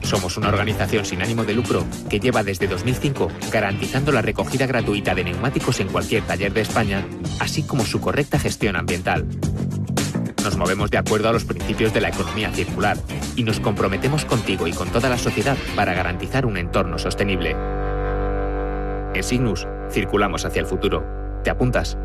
[0.10, 5.14] somos una organización sin ánimo de lucro que lleva desde 2005 garantizando la recogida gratuita
[5.14, 7.06] de neumáticos en cualquier taller de España,
[7.40, 9.28] así como su correcta gestión ambiental.
[10.44, 12.98] Nos movemos de acuerdo a los principios de la economía circular
[13.36, 17.56] y nos comprometemos contigo y con toda la sociedad para garantizar un entorno sostenible.
[19.14, 21.06] En Signus, circulamos hacia el futuro.
[21.44, 21.98] ¿Te apuntas?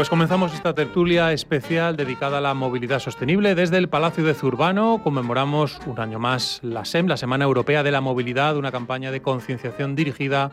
[0.00, 3.54] Pues comenzamos esta tertulia especial dedicada a la movilidad sostenible.
[3.54, 7.90] Desde el Palacio de Zurbano conmemoramos un año más la SEM, la Semana Europea de
[7.90, 10.52] la Movilidad, una campaña de concienciación dirigida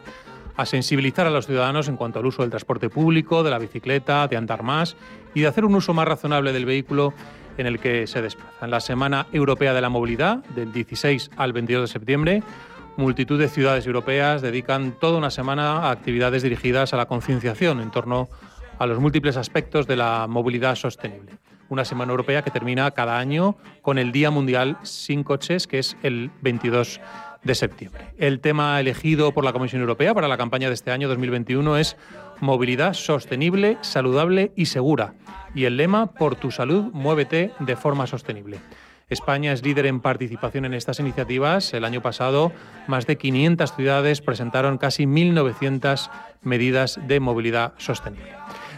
[0.57, 4.27] a sensibilizar a los ciudadanos en cuanto al uso del transporte público, de la bicicleta,
[4.27, 4.97] de andar más
[5.33, 7.13] y de hacer un uso más razonable del vehículo
[7.57, 8.65] en el que se desplaza.
[8.65, 12.43] En la Semana Europea de la Movilidad, del 16 al 22 de septiembre,
[12.97, 17.91] multitud de ciudades europeas dedican toda una semana a actividades dirigidas a la concienciación en
[17.91, 18.46] torno a
[18.85, 21.33] los múltiples aspectos de la movilidad sostenible.
[21.69, 25.97] Una semana europea que termina cada año con el Día Mundial sin Coches, que es
[26.03, 27.01] el 22
[27.43, 28.13] de septiembre.
[28.17, 31.97] El tema elegido por la Comisión Europea para la campaña de este año 2021 es
[32.39, 35.13] movilidad sostenible, saludable y segura.
[35.55, 38.59] Y el lema, por tu salud, muévete de forma sostenible.
[39.09, 41.73] España es líder en participación en estas iniciativas.
[41.73, 42.51] El año pasado,
[42.87, 46.09] más de 500 ciudades presentaron casi 1.900
[46.41, 48.33] medidas de movilidad sostenible.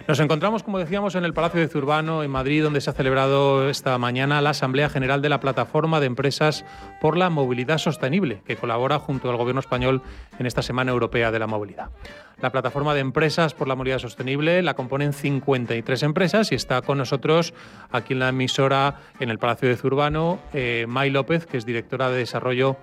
[0.09, 3.69] Nos encontramos, como decíamos, en el Palacio de Zurbano, en Madrid, donde se ha celebrado
[3.69, 6.65] esta mañana la Asamblea General de la Plataforma de Empresas
[6.99, 10.01] por la Movilidad Sostenible, que colabora junto al Gobierno español
[10.39, 11.91] en esta Semana Europea de la Movilidad.
[12.41, 16.97] La Plataforma de Empresas por la Movilidad Sostenible la componen 53 empresas y está con
[16.97, 17.53] nosotros
[17.91, 22.09] aquí en la emisora, en el Palacio de Zurbano, eh, May López, que es directora
[22.09, 22.77] de Desarrollo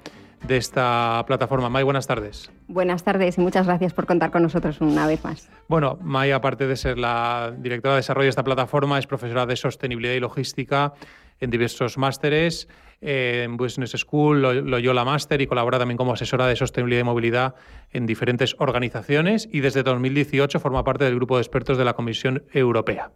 [0.46, 1.68] de esta plataforma.
[1.68, 2.51] May, buenas tardes.
[2.68, 5.49] Buenas tardes y muchas gracias por contar con nosotros una vez más.
[5.68, 9.57] Bueno, May, aparte de ser la directora de desarrollo de esta plataforma, es profesora de
[9.57, 10.92] sostenibilidad y logística
[11.40, 12.68] en diversos másteres,
[13.01, 17.55] en Business School, Loyola Master y colabora también como asesora de sostenibilidad y movilidad
[17.92, 22.44] en diferentes organizaciones y desde 2018 forma parte del grupo de expertos de la Comisión
[22.53, 23.11] Europea.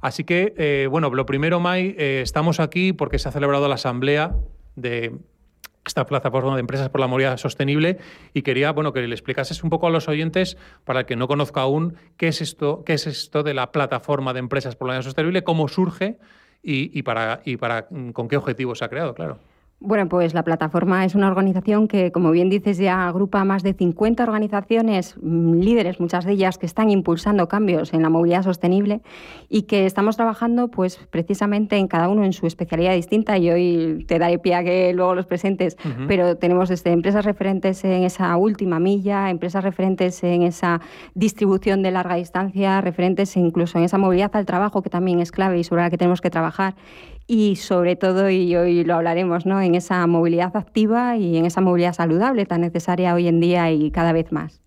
[0.00, 3.74] Así que, eh, bueno, lo primero, May, eh, estamos aquí porque se ha celebrado la
[3.74, 4.34] asamblea
[4.74, 5.12] de
[5.86, 7.98] esta plataforma de empresas por la movilidad sostenible
[8.34, 11.26] y quería bueno que le explicases un poco a los oyentes para el que no
[11.26, 14.94] conozca aún qué es esto qué es esto de la plataforma de empresas por la
[14.94, 16.18] movilidad sostenible cómo surge
[16.62, 19.38] y, y para y para con qué objetivo se ha creado claro
[19.82, 23.72] bueno, pues la plataforma es una organización que, como bien dices, ya agrupa más de
[23.72, 29.00] 50 organizaciones mm, líderes, muchas de ellas que están impulsando cambios en la movilidad sostenible
[29.48, 33.38] y que estamos trabajando, pues precisamente en cada uno en su especialidad distinta.
[33.38, 37.82] Y hoy te daré pie a que luego los presentes, pero tenemos desde empresas referentes
[37.82, 40.82] en esa última milla, empresas referentes en esa
[41.14, 45.58] distribución de larga distancia, referentes incluso en esa movilidad al trabajo que también es clave
[45.58, 46.74] y sobre la que tenemos que trabajar
[47.32, 49.60] y sobre todo, y hoy lo hablaremos, ¿no?
[49.60, 53.92] en esa movilidad activa y en esa movilidad saludable tan necesaria hoy en día y
[53.92, 54.60] cada vez más.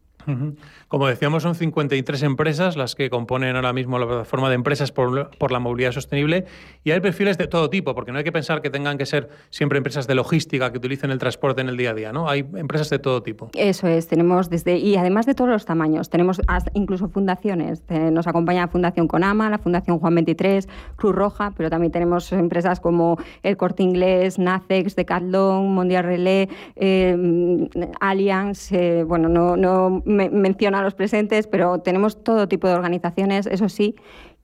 [0.94, 5.52] Como decíamos, son 53 empresas las que componen ahora mismo la plataforma de empresas por,
[5.52, 6.46] la movilidad sostenible
[6.84, 9.28] y hay perfiles de todo tipo, porque no hay que pensar que tengan que ser
[9.50, 12.30] siempre empresas de logística que utilicen el transporte en el día a día, ¿no?
[12.30, 13.50] Hay empresas de todo tipo.
[13.56, 16.40] Eso es, tenemos desde, y además de todos los tamaños, tenemos
[16.76, 21.92] incluso fundaciones, nos acompaña la Fundación Conama, la Fundación Juan 23, Cruz Roja, pero también
[21.92, 27.68] tenemos empresas como el Corte Inglés, Nacex, Decathlon, Mondial Relé, eh,
[28.00, 33.70] Allianz, eh, bueno, no, no menciona los presentes, pero tenemos todo tipo de organizaciones, eso
[33.70, 33.96] sí,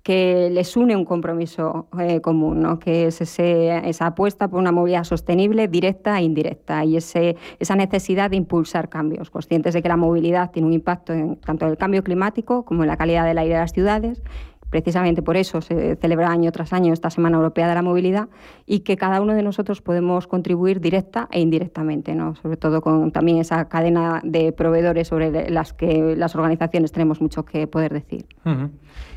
[0.04, 2.80] que les une un compromiso eh, común, ¿no?
[2.80, 8.30] que es esa apuesta por una movilidad sostenible, directa e indirecta, y ese, esa necesidad
[8.30, 11.78] de impulsar cambios, conscientes de que la movilidad tiene un impacto en, tanto en el
[11.78, 14.24] cambio climático como en la calidad del aire de las ciudades,
[14.70, 18.30] Precisamente por eso se celebra año tras año esta Semana Europea de la Movilidad
[18.66, 22.36] y que cada uno de nosotros podemos contribuir directa e indirectamente, ¿no?
[22.36, 27.46] sobre todo con también esa cadena de proveedores sobre las que las organizaciones tenemos mucho
[27.46, 28.26] que poder decir.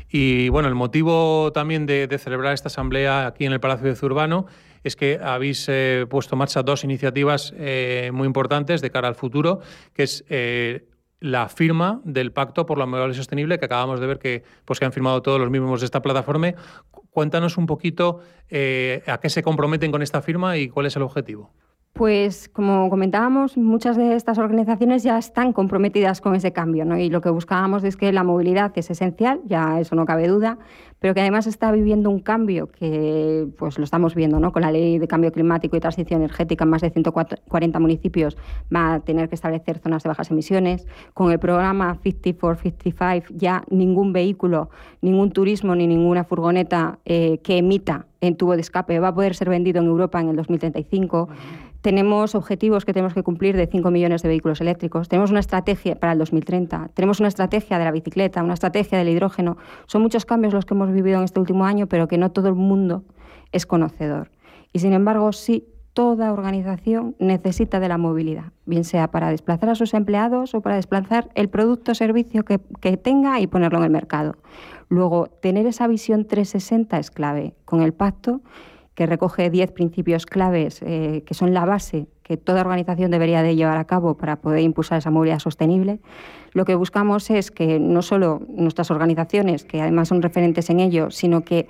[0.09, 4.45] Y bueno, el motivo también de, celebrar esta asamblea aquí en el Palacio de Zurbano
[4.83, 9.15] es que habéis eh, puesto en marcha dos iniciativas eh, muy importantes de cara al
[9.15, 9.61] futuro,
[9.93, 10.85] que es eh,
[11.23, 14.85] la firma del Pacto por la Movilidad Sostenible que acabamos de ver que, pues, que
[14.85, 16.53] han firmado todos los miembros de esta plataforma.
[17.11, 21.01] Cuéntanos un poquito eh, a qué se comprometen con esta firma y cuál es el
[21.01, 21.49] objetivo.
[21.93, 26.97] Pues como comentábamos, muchas de estas organizaciones ya están comprometidas con ese cambio ¿no?
[26.97, 30.57] y lo que buscábamos es que la movilidad es esencial, ya eso no cabe duda,
[31.03, 34.53] pero que además está viviendo un cambio que pues lo estamos viendo ¿no?
[34.53, 38.37] con la ley de cambio climático y transición energética, más de 140 municipios
[38.73, 43.33] va a tener que establecer zonas de bajas emisiones, con el programa 50 for 55
[43.35, 44.69] ya ningún vehículo,
[45.01, 49.35] ningún turismo ni ninguna furgoneta eh, que emita en tubo de escape va a poder
[49.35, 51.27] ser vendido en Europa en el 2035.
[51.83, 55.09] Tenemos objetivos que tenemos que cumplir de 5 millones de vehículos eléctricos.
[55.09, 56.91] Tenemos una estrategia para el 2030.
[56.93, 59.57] Tenemos una estrategia de la bicicleta, una estrategia del hidrógeno.
[59.85, 62.49] Son muchos cambios los que hemos vivido en este último año, pero que no todo
[62.49, 63.03] el mundo
[63.51, 64.31] es conocedor.
[64.71, 69.75] Y sin embargo, sí, toda organización necesita de la movilidad, bien sea para desplazar a
[69.75, 73.85] sus empleados o para desplazar el producto o servicio que, que tenga y ponerlo en
[73.85, 74.35] el mercado.
[74.89, 77.55] Luego, tener esa visión 360 es clave.
[77.65, 78.41] Con el pacto
[78.95, 83.55] que recoge 10 principios claves eh, que son la base que toda organización debería de
[83.55, 85.99] llevar a cabo para poder impulsar esa movilidad sostenible.
[86.53, 91.11] Lo que buscamos es que no solo nuestras organizaciones, que además son referentes en ello,
[91.11, 91.67] sino que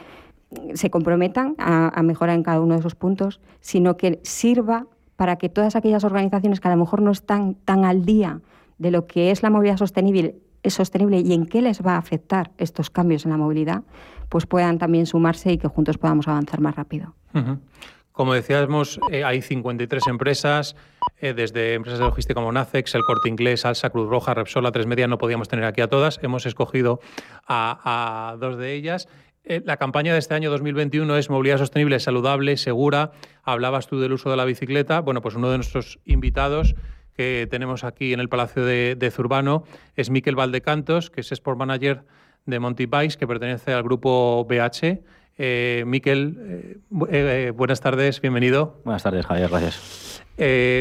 [0.76, 4.86] se comprometan a, mejorar en cada uno de esos puntos, sino que sirva
[5.16, 8.42] para que todas aquellas organizaciones que a lo mejor no están tan al día
[8.78, 11.98] de lo que es la movilidad sostenible, es sostenible y en qué les va a
[11.98, 13.84] afectar estos cambios en la movilidad,
[14.30, 17.14] pues puedan también sumarse y que juntos podamos avanzar más rápido.
[18.14, 20.76] Como decíamos, eh, hay 53 empresas,
[21.18, 24.86] eh, desde empresas de logística como Nacex, el Corte Inglés, Alsa, Cruz Roja, Repsol, Tres
[24.86, 26.20] Media, no podíamos tener aquí a todas.
[26.22, 27.00] Hemos escogido
[27.48, 29.08] a, dos de ellas.
[29.44, 33.14] Eh, la campaña de este año 2021 es movilidad sostenible, saludable, segura.
[33.42, 35.02] Hablabas tú del uso de la bicicleta.
[35.02, 36.76] Bueno, pues uno de nuestros invitados
[37.16, 39.64] que tenemos aquí en el Palacio de, Zurbano
[39.96, 42.04] es Miquel Valdecantos, que es Sport Manager
[42.46, 45.02] de Monty Bikes, que pertenece al grupo BH
[45.38, 46.78] eh, Miquel, eh,
[47.10, 48.80] eh, buenas tardes, bienvenido.
[48.86, 50.22] Buenas tardes, Javier, gracias.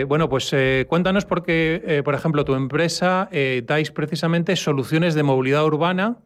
[0.09, 0.55] bueno, pues
[0.89, 3.29] cuéntanos porque, por ejemplo, tu empresa
[3.65, 6.19] dais precisamente soluciones de movilidad urbana,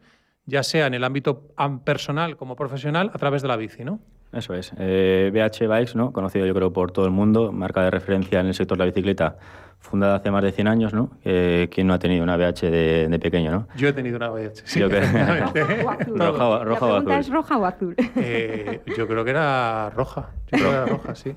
[0.45, 1.49] ya sea en el ámbito
[1.85, 4.01] personal como profesional, a través de la bici, ¿no?
[4.33, 4.73] Eso es.
[4.73, 6.13] BH Bikes, ¿no?
[6.13, 8.87] conocido yo creo por todo el mundo, marca de referencia en el sector de la
[8.87, 9.37] bicicleta
[9.79, 11.11] fundada hace más de 100 años, ¿no?
[11.23, 13.69] ¿Quién no ha tenido una BH de, pequeño, no?
[13.77, 14.81] Yo he tenido una BH, sí.
[14.81, 14.89] Yo
[16.17, 17.13] roja, roja o azul.
[17.13, 17.95] ¿Es roja o azul?
[18.17, 20.31] Eh, yo creo que era roja.
[20.51, 21.35] Yo creo que era roja, sí.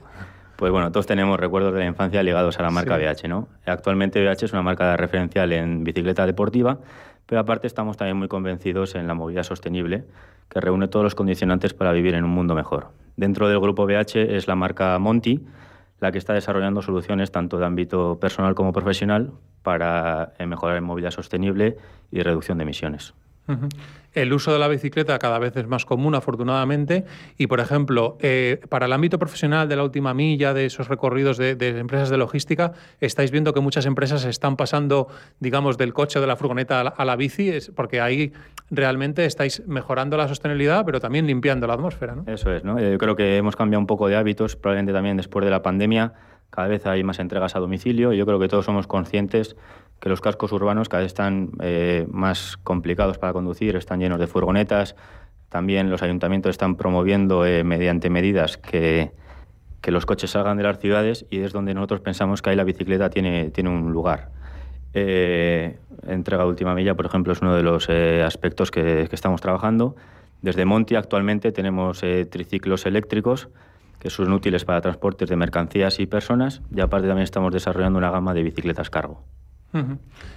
[0.60, 3.48] Pues bueno, todos tenemos recuerdos de la infancia ligados a la marca BH, ¿no?
[3.66, 6.80] Actualmente BH es una marca referencial en bicicleta deportiva,
[7.26, 10.04] pero aparte estamos también muy convencidos en la movilidad sostenible,
[10.50, 12.92] que reúne todos los condicionantes para vivir en un mundo mejor.
[13.16, 15.46] Dentro del grupo BH es la marca Monty,
[16.00, 19.32] la que está desarrollando soluciones tanto de ámbito personal como profesional
[19.64, 21.78] para eh, mejorar en movilidad sostenible
[22.12, 23.14] y reducción de emisiones.
[24.14, 27.06] El uso de la bicicleta cada vez es más común, afortunadamente,
[27.38, 31.38] y, por ejemplo, eh, para el ámbito profesional de la última milla, de esos recorridos
[31.38, 35.08] de, empresas de logística, estáis viendo que muchas empresas están pasando,
[35.40, 38.34] digamos, del coche o de la furgoneta a la, bici, es porque ahí
[38.72, 42.16] realmente estáis mejorando la sostenibilidad, pero también limpiando la atmósfera.
[42.16, 42.24] ¿no?
[42.26, 42.80] Eso es, ¿no?
[42.80, 45.62] Eh, yo creo que hemos cambiado un poco de hábitos, probablemente también después de la
[45.62, 46.14] pandemia,
[46.50, 49.56] cada vez hay más entregas a domicilio, y yo creo que todos somos conscientes
[50.00, 54.28] que los cascos urbanos cada vez están eh, más complicados para conducir, están llenos de
[54.28, 54.96] furgonetas.
[55.50, 59.12] También los ayuntamientos están promoviendo eh, mediante medidas que,
[59.82, 62.64] que, los coches salgan de las ciudades y es donde nosotros pensamos que ahí la
[62.64, 64.30] bicicleta tiene, tiene un lugar.
[64.94, 69.42] Eh, entrega de última milla, por ejemplo, es uno de los aspectos que, que, estamos
[69.42, 69.96] trabajando.
[70.42, 73.50] Desde Monti actualmente tenemos triciclos eléctricos
[74.00, 78.10] que son útiles para transportes de mercancías y personas y aparte también estamos desarrollando una
[78.10, 79.26] gama de bicicletas cargo.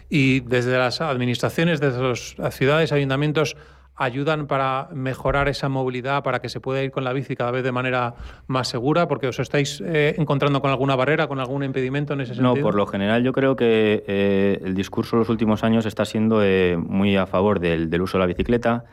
[0.08, 3.56] Y desde las administraciones, desde las ciudades, ayuntamientos,
[3.94, 7.62] ayudan para mejorar esa movilidad, para que se pueda ir con la bici cada vez
[7.62, 8.14] de manera
[8.46, 9.06] más segura?
[9.06, 12.54] Porque os estáis eh, encontrando con alguna barrera, con algún impedimento en ese sentido.
[12.54, 16.04] No, por lo general yo creo que eh, el discurso en los últimos años está
[16.04, 18.84] siendo eh, muy a favor del, del, uso de la bicicleta.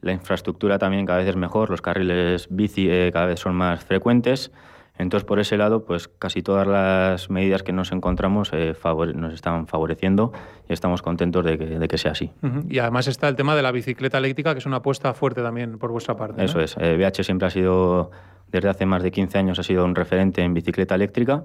[0.00, 4.52] La infraestructura también cada vez es mejor, los carriles bici cada vez son más frecuentes.
[4.98, 8.74] Entonces, por ese lado, pues casi todas las medidas que nos encontramos eh,
[9.14, 10.32] nos están favoreciendo
[10.68, 12.30] y estamos contentos de que, sea así.
[12.68, 15.78] Y además está el tema de la bicicleta eléctrica, que es una apuesta fuerte también
[15.78, 16.44] por vuestra parte.
[16.44, 16.76] Eso es.
[16.76, 18.10] BH eh, siempre ha sido,
[18.50, 21.44] desde hace más de 15 años, ha sido un referente en bicicleta eléctrica.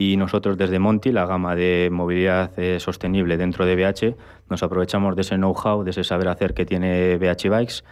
[0.00, 4.14] Y nosotros desde Monti, la gama de movilidad eh, sostenible dentro de BH,
[4.48, 7.82] nos aprovechamos de ese know-how, de ese saber hacer que tiene BH Bikes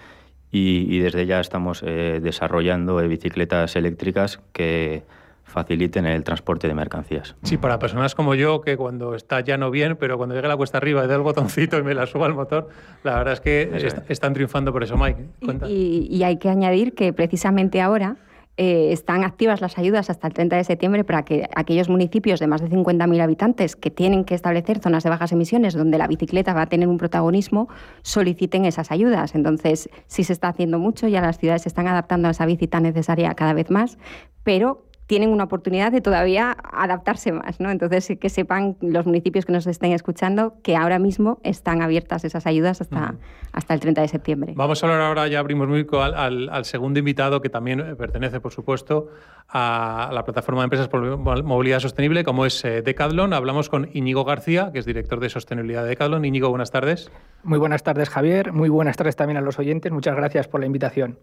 [0.58, 5.02] y, desde ya estamos eh, desarrollando eh, bicicletas eléctricas que
[5.44, 7.36] faciliten el transporte de mercancías.
[7.42, 10.78] Sí, para personas como yo, que cuando está llano bien, pero cuando llega la cuesta
[10.78, 12.68] arriba y da el botoncito y me la suba al motor,
[13.04, 15.24] la verdad es que están triunfando por eso, Mike.
[15.68, 18.16] y, hay que añadir que precisamente ahora
[18.58, 22.46] eh, están activas las ayudas hasta el 30 de septiembre para que aquellos municipios de
[22.46, 26.54] más de 50.000 habitantes que tienen que establecer zonas de bajas emisiones donde la bicicleta
[26.54, 27.68] va a tener un protagonismo
[28.02, 29.34] soliciten esas ayudas.
[29.34, 32.66] Entonces, sí se está haciendo mucho, ya las ciudades se están adaptando a esa bici
[32.80, 33.98] necesaria cada vez más,
[34.42, 37.70] pero tienen una oportunidad de todavía adaptarse más, ¿no?
[37.70, 42.46] Entonces, que sepan los municipios que nos estén escuchando que ahora mismo están abiertas esas
[42.46, 43.14] ayudas hasta,
[43.52, 44.52] hasta el 30 de septiembre.
[44.56, 48.40] Vamos a hablar ahora, ya abrimos muy al, al, segundo invitado, que también eh, pertenece,
[48.40, 49.08] por supuesto,
[49.48, 53.32] a la plataforma de empresas por movilidad sostenible, como es eh, Decathlon.
[53.32, 56.24] Hablamos con Íñigo García, que es director de sostenibilidad de Decathlon.
[56.24, 57.10] Íñigo, buenas tardes.
[57.44, 58.52] Muy buenas tardes, Javier.
[58.52, 59.92] Muy buenas tardes también a los oyentes.
[59.92, 61.18] Muchas gracias por la invitación.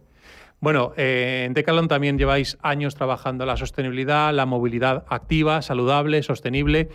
[0.64, 6.88] Bueno, eh, en Decathlon también lleváis años trabajando la sostenibilidad, la movilidad activa, saludable, sostenible.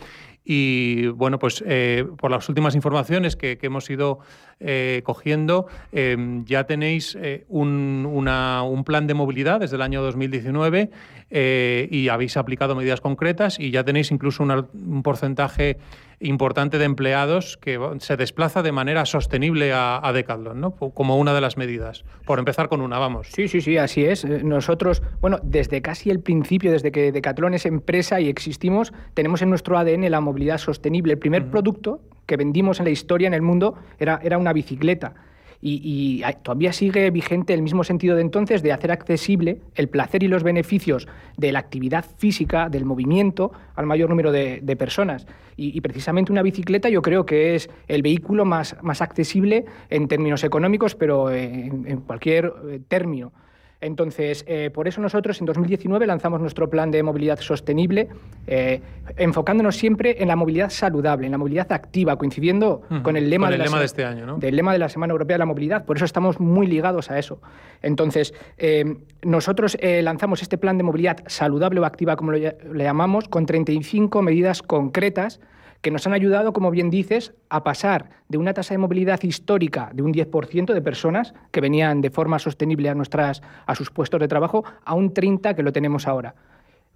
[0.43, 4.21] Y bueno, pues eh, por las últimas informaciones que, hemos ido
[4.61, 10.91] eh, cogiendo, em, ya tenéis eh, un, un, plan de movilidad desde el año 2019
[11.31, 15.77] y habéis aplicado medidas concretas y ya tenéis incluso un porcentaje
[16.21, 20.73] importante de empleados que se desplaza de manera sostenible a, a Decathlon, ¿no?
[20.73, 22.05] Como una de las medidas.
[22.25, 23.29] Por empezar con una, vamos.
[23.29, 24.25] Sí, sí, sí, así es.
[24.25, 29.43] Eh, nosotros, bueno, desde casi el principio, desde que Decathlon es empresa y existimos, tenemos
[29.43, 31.13] en nuestro ADN la movilidad sostenible.
[31.13, 35.15] El primer producto que vendimos en la historia en el mundo era, era una bicicleta
[35.61, 40.29] y, todavía sigue vigente el mismo sentido de entonces de hacer accesible el placer y
[40.29, 45.27] los beneficios de la actividad física, del movimiento, al mayor número de, personas.
[45.57, 50.45] Y, precisamente una bicicleta yo creo que es el vehículo más, más accesible en términos
[50.45, 53.33] económicos, pero en cualquier eh, término.
[53.81, 58.09] Entonces, eh, por eso nosotros en 2019 lanzamos nuestro plan de movilidad sostenible,
[58.49, 58.81] eh,
[59.17, 63.85] enfocándonos siempre en la movilidad saludable, en la movilidad activa, coincidiendo con el lema, de,
[63.85, 64.39] este año, ¿no?
[64.39, 65.85] del lema de la Semana Europea de la Movilidad.
[65.85, 67.41] Por eso estamos muy ligados a eso.
[67.81, 73.29] Entonces, eh, nosotros lanzamos este plan de movilidad saludable o activa, como lo, le llamamos,
[73.29, 75.41] con 35 medidas concretas
[75.81, 79.91] que nos han ayudado, como bien dices, a pasar de una tasa de movilidad histórica
[79.95, 84.21] de un 10% de personas que venían de forma sostenible a, nuestras, a sus puestos
[84.21, 86.35] de trabajo a un 30% que lo tenemos ahora.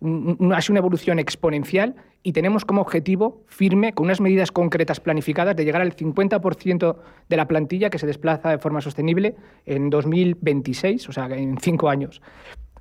[0.03, 5.55] Ha sido una evolución exponencial y tenemos como objetivo firme, con unas medidas concretas planificadas,
[5.55, 6.97] de llegar al 50%
[7.29, 11.89] de la plantilla que se desplaza de forma sostenible en 2026, o sea, en cinco
[11.89, 12.21] años.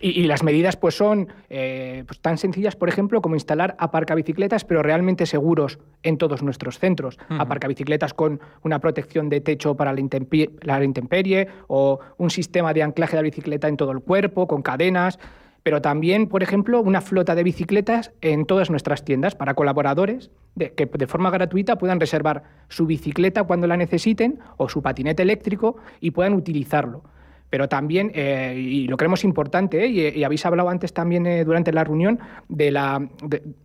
[0.01, 4.81] Y, las medidas pues son eh, pues, tan sencillas, por ejemplo, como instalar aparcabicicletas, pero
[4.81, 7.19] realmente seguros en todos nuestros centros.
[7.29, 13.17] Aparcabicicletas con una protección de techo para la, intemperie, o un sistema de anclaje de
[13.17, 15.19] la bicicleta en todo el cuerpo, con cadenas
[15.63, 20.85] pero también, por ejemplo, una flota de bicicletas en todas nuestras tiendas para colaboradores que
[20.85, 26.11] de forma gratuita puedan reservar su bicicleta cuando la necesiten o su patinete eléctrico y
[26.11, 27.03] puedan utilizarlo
[27.51, 31.73] pero también, eh, y lo creemos importante, eh, y, habéis hablado antes también eh, durante
[31.73, 32.97] la reunión, de, la,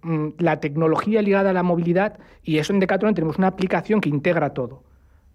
[0.02, 4.08] mm, la, tecnología ligada a la movilidad, y eso en Decathlon tenemos una aplicación que
[4.08, 4.82] integra todo.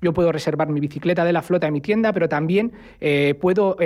[0.02, 2.72] Yo puedo reservar mi bicicleta de la flota en mi tienda, pero también
[3.40, 3.78] puedo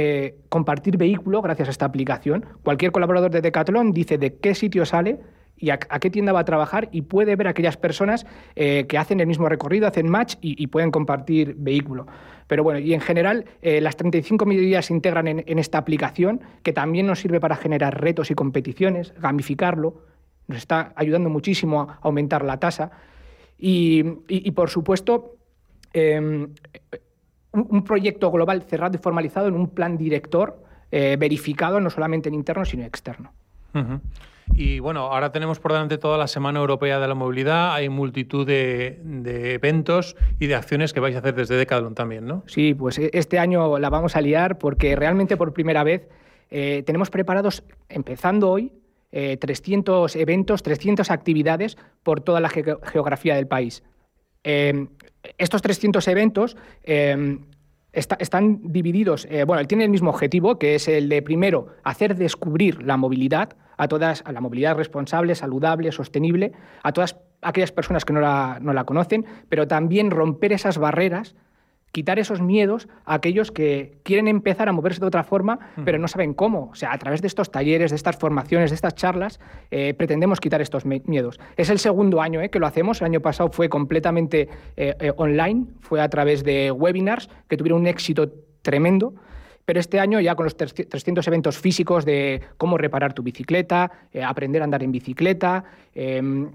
[0.47, 2.45] compartir vehículo gracias a esta aplicación.
[2.63, 5.19] Cualquier colaborador de Decathlon dice de qué sitio sale
[5.57, 8.25] y a, qué tienda va a trabajar y puede ver aquellas personas
[8.55, 12.07] que hacen el mismo recorrido, hacen match y pueden compartir vehículo.
[12.47, 16.73] Pero bueno, y en general eh, las 35 medidas se integran en, esta aplicación que
[16.73, 20.01] también nos sirve para generar retos y competiciones, gamificarlo,
[20.47, 22.91] nos está ayudando muchísimo a aumentar la tasa.
[23.57, 24.03] Y,
[24.51, 25.37] por supuesto,
[25.93, 26.49] em,
[27.51, 32.35] un, proyecto global cerrado y formalizado en un plan director eh, verificado no solamente en
[32.35, 33.31] interno, sino externo.
[34.53, 38.45] Y bueno, ahora tenemos por delante toda la Semana Europea de la Movilidad, hay multitud
[38.45, 38.99] de,
[39.53, 42.43] eventos y de acciones que vais a hacer desde Decathlon también, ¿no?
[42.45, 46.07] Sí, pues e, este año la vamos a liar porque realmente por primera vez
[46.51, 48.71] eh, tenemos preparados, empezando hoy,
[49.11, 53.81] 300 eh, eventos, 300 actividades por toda la geografía del país.
[54.43, 54.89] Em,
[55.37, 56.57] estos 300 eventos
[57.95, 62.15] em, están divididos, eh, bueno, tienen el mismo objetivo, que es el de, primero, hacer
[62.15, 68.05] descubrir la movilidad, a todas, a la movilidad responsable, saludable, sostenible, a todas aquellas personas
[68.05, 71.35] que no la, no la conocen, pero también romper esas barreras
[71.95, 76.09] quitar esos miedos a aquellos que quieren empezar a moverse de otra forma, pero no
[76.09, 76.67] saben cómo.
[76.73, 79.39] O sea, a través de estos talleres, de estas formaciones, de estas charlas,
[79.71, 81.39] eh, pretendemos quitar estos miedos.
[81.55, 82.99] Es el segundo año eh, que lo hacemos.
[82.99, 87.87] El año pasado fue completamente eh, online, fue a través de webinars que tuvieron un
[87.87, 88.29] éxito
[88.61, 89.13] tremendo.
[89.63, 93.89] Pero este año ya con los 300 eventos físicos de cómo reparar tu bicicleta,
[94.21, 95.63] aprender a andar en bicicleta,
[95.95, 96.51] em,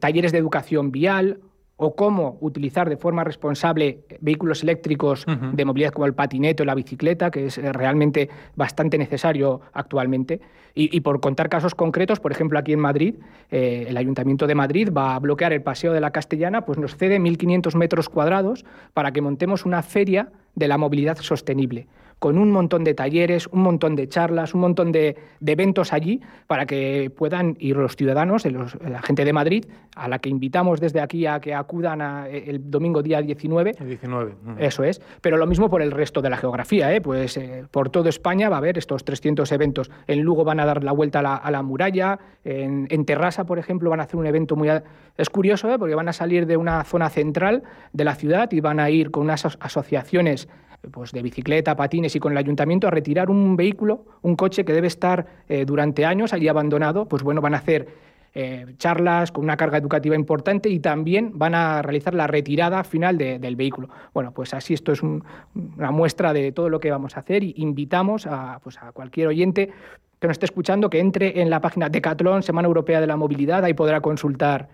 [0.00, 1.38] talleres de educación vial
[1.82, 6.74] o cómo utilizar de forma responsable vehículos eléctricos de movilidad como el patinete o la
[6.74, 10.40] bicicleta, que es eh, realmente bastante necesario actualmente.
[10.72, 13.16] Y, por contar casos concretos, por ejemplo, aquí en Madrid,
[13.50, 17.18] el Ayuntamiento de Madrid va a bloquear el Paseo de la Castellana, pues nos cede
[17.18, 18.64] 1.500 metros cuadrados
[18.94, 21.88] para que montemos una feria de la movilidad sostenible
[22.20, 26.66] con un montón de talleres, un montón de charlas, un montón de, eventos allí para
[26.66, 29.64] que puedan ir los ciudadanos, la gente de Madrid,
[29.96, 32.00] a la que invitamos desde aquí a que acudan
[32.30, 33.72] el domingo día 19.
[33.80, 34.34] El 19.
[34.58, 35.00] Eso es.
[35.22, 36.94] Pero lo mismo por el resto de la geografía.
[36.94, 37.00] ¿eh?
[37.00, 39.90] Pues eh, por toda España va a haber estos 300 eventos.
[40.06, 42.18] En Lugo van a dar la vuelta a la, muralla.
[42.44, 44.68] En, en, Terrassa, por ejemplo, van a hacer un evento muy...
[45.16, 45.78] Es curioso ¿eh?
[45.78, 47.62] porque van a salir de una zona central
[47.94, 50.48] de la ciudad y van a ir con unas asociaciones
[50.92, 54.72] pues, de bicicleta, patines y con el ayuntamiento a retirar un vehículo, un coche que
[54.72, 57.88] debe estar eh, durante años allí abandonado, pues bueno, van a hacer
[58.32, 63.18] eh, charlas con una carga educativa importante y también van a realizar la retirada final
[63.18, 63.88] del vehículo.
[64.14, 67.54] Bueno, pues así esto es una muestra de todo lo que vamos a hacer y
[67.56, 69.72] invitamos a, pues a cualquier oyente
[70.20, 73.64] que nos esté escuchando que entre en la página Decathlon, Semana Europea de la Movilidad,
[73.64, 74.68] ahí podrá consultar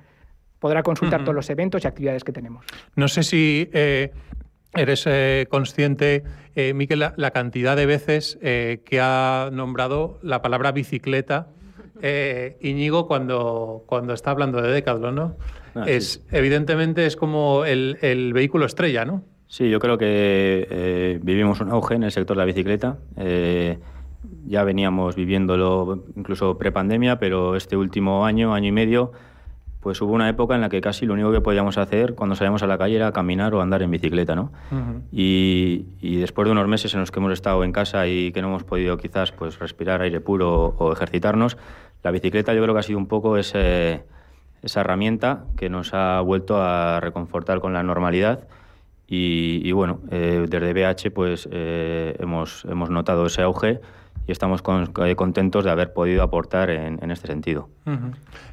[0.59, 2.65] podrá consultar todos los eventos y actividades que tenemos.
[2.95, 4.11] No sé si eh,
[4.77, 6.25] eres eh, consciente,
[6.55, 11.49] eh, Miquel, la, cantidad de veces que ha nombrado la palabra bicicleta
[12.61, 15.37] Íñigo cuando, cuando está hablando de Decathlon, ¿no?
[15.75, 19.23] Ah, es, Evidentemente es como el, el, vehículo estrella, ¿no?
[19.49, 22.99] Sí, yo creo que vivimos un auge en el sector de la bicicleta.
[24.47, 29.13] ya veníamos viviéndolo incluso prepandemia, pero este último año, año y medio,
[29.87, 32.61] pues hubo una época en la que casi lo único que podíamos hacer cuando salíamos
[32.65, 34.51] a la calle era caminar o andar en bicicleta, ¿no?
[35.13, 38.49] y, después de unos meses en los que hemos estado en casa y que no
[38.49, 41.57] hemos podido quizás pues respirar aire puro o, ejercitarnos,
[42.03, 44.03] la bicicleta yo creo que ha sido un poco ese,
[44.61, 48.49] esa herramienta que nos ha vuelto a reconfortar con la normalidad.
[49.07, 53.81] Y, bueno, eh, desde BH pues eh, hemos, hemos notado ese auge
[54.27, 54.63] y estamos
[55.05, 57.69] eh, contentos de haber podido aportar en, este sentido.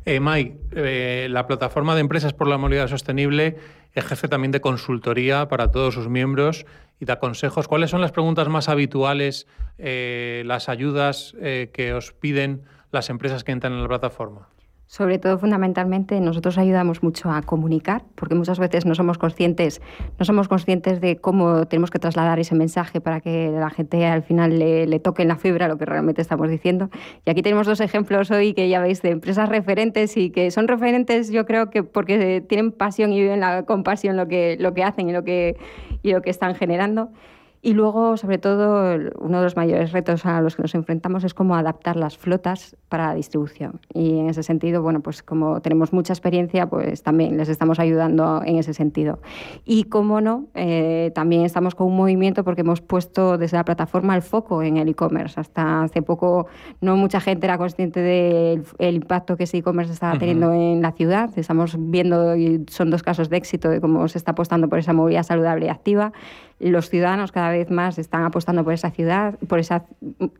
[0.05, 3.57] Eh, la plataforma de empresas por la movilidad sostenible
[3.93, 6.65] ejerce también de consultoría para todos sus miembros
[6.99, 7.67] y da consejos.
[7.67, 9.47] ¿Cuáles son las preguntas más habituales,
[9.77, 14.47] las ayudas que os piden las empresas que entran en la plataforma?
[14.85, 19.81] Sobre todo, fundamentalmente, nosotros ayudamos mucho a comunicar, porque muchas veces no somos conscientes,
[20.19, 24.21] no somos conscientes de cómo tenemos que trasladar ese mensaje para que la gente al
[24.21, 26.89] final le, toque en la fibra lo que realmente estamos diciendo.
[27.25, 30.67] Y aquí tenemos dos ejemplos hoy que ya veis de empresas referentes y que son
[30.67, 34.75] referentes, yo creo que porque tienen pasión y viven la, con pasión lo que, lo
[34.75, 35.57] que hacen y lo que,
[36.03, 37.09] y lo que están generando.
[37.65, 41.33] Y luego, sobre todo, uno de los mayores retos a los que nos enfrentamos es
[41.33, 43.79] cómo adaptar las flotas para la distribución.
[43.93, 48.41] Y en ese sentido, bueno, pues como tenemos mucha experiencia, pues también les estamos ayudando
[48.45, 49.19] en ese sentido.
[49.63, 54.13] Y cómo no, eh, también estamos con un movimiento porque hemos puesto desde la plataforma
[54.17, 55.39] el foco en el e-commerce.
[55.39, 56.47] Hasta hace poco
[56.81, 61.29] no mucha gente era consciente del impacto que ese e-commerce estaba teniendo en la ciudad.
[61.37, 64.91] Estamos viendo, y son dos casos de éxito, de cómo se está apostando por esa
[64.91, 66.11] movilidad saludable y activa
[66.69, 69.85] los ciudadanos cada vez más están apostando por esa ciudad, por esa,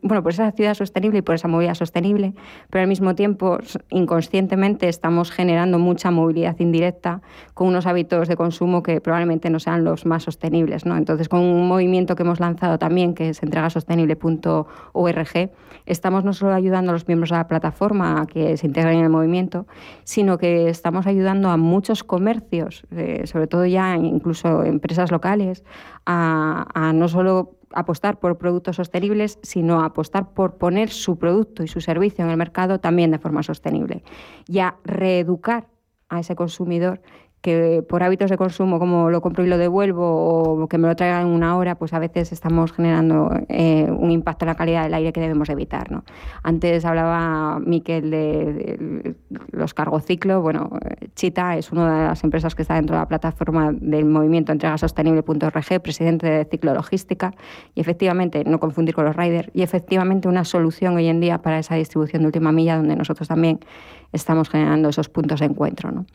[0.02, 2.34] bueno, por esa ciudad sostenible y por esa movilidad sostenible,
[2.70, 3.58] pero al mismo tiempo
[3.90, 7.22] inconscientemente estamos generando mucha movilidad indirecta
[7.54, 10.86] con unos hábitos de consumo que probablemente no sean los más sostenibles.
[10.86, 10.96] ¿no?
[10.96, 15.50] Entonces, con un movimiento que hemos lanzado también, que es entregasostenible.org,
[15.86, 19.04] estamos no solo ayudando a los miembros de la plataforma a que se integren en
[19.04, 19.66] el movimiento,
[20.04, 25.64] sino que estamos ayudando a muchos comercios, eh, sobre todo ya incluso empresas locales,
[26.06, 31.68] a, no solo apostar por productos sostenibles, sino a apostar por poner su producto y
[31.68, 34.02] su servicio en el mercado también de forma sostenible.
[34.46, 35.66] Y a reeducar
[36.08, 37.00] a ese consumidor
[37.44, 40.96] que por hábitos de consumo, como lo compro y lo devuelvo, o que me lo
[40.96, 44.84] traigan en una hora, pues a veces estamos generando eh, un impacto en la calidad
[44.84, 45.92] del aire que debemos evitar.
[45.92, 46.04] ¿no?
[46.42, 49.14] Antes hablaba Miquel de,
[49.50, 50.42] los cargociclos.
[50.42, 50.70] Bueno,
[51.16, 55.82] Chita es una de las empresas que está dentro de la plataforma del movimiento entregasostenible.org,
[55.82, 57.34] presidente de Ciclo Logística,
[57.74, 61.58] y efectivamente, no confundir con los riders, y efectivamente una solución hoy en día para
[61.58, 63.60] esa distribución de última milla, donde nosotros también
[64.12, 65.90] estamos generando esos puntos de encuentro.
[65.90, 66.06] ¿no?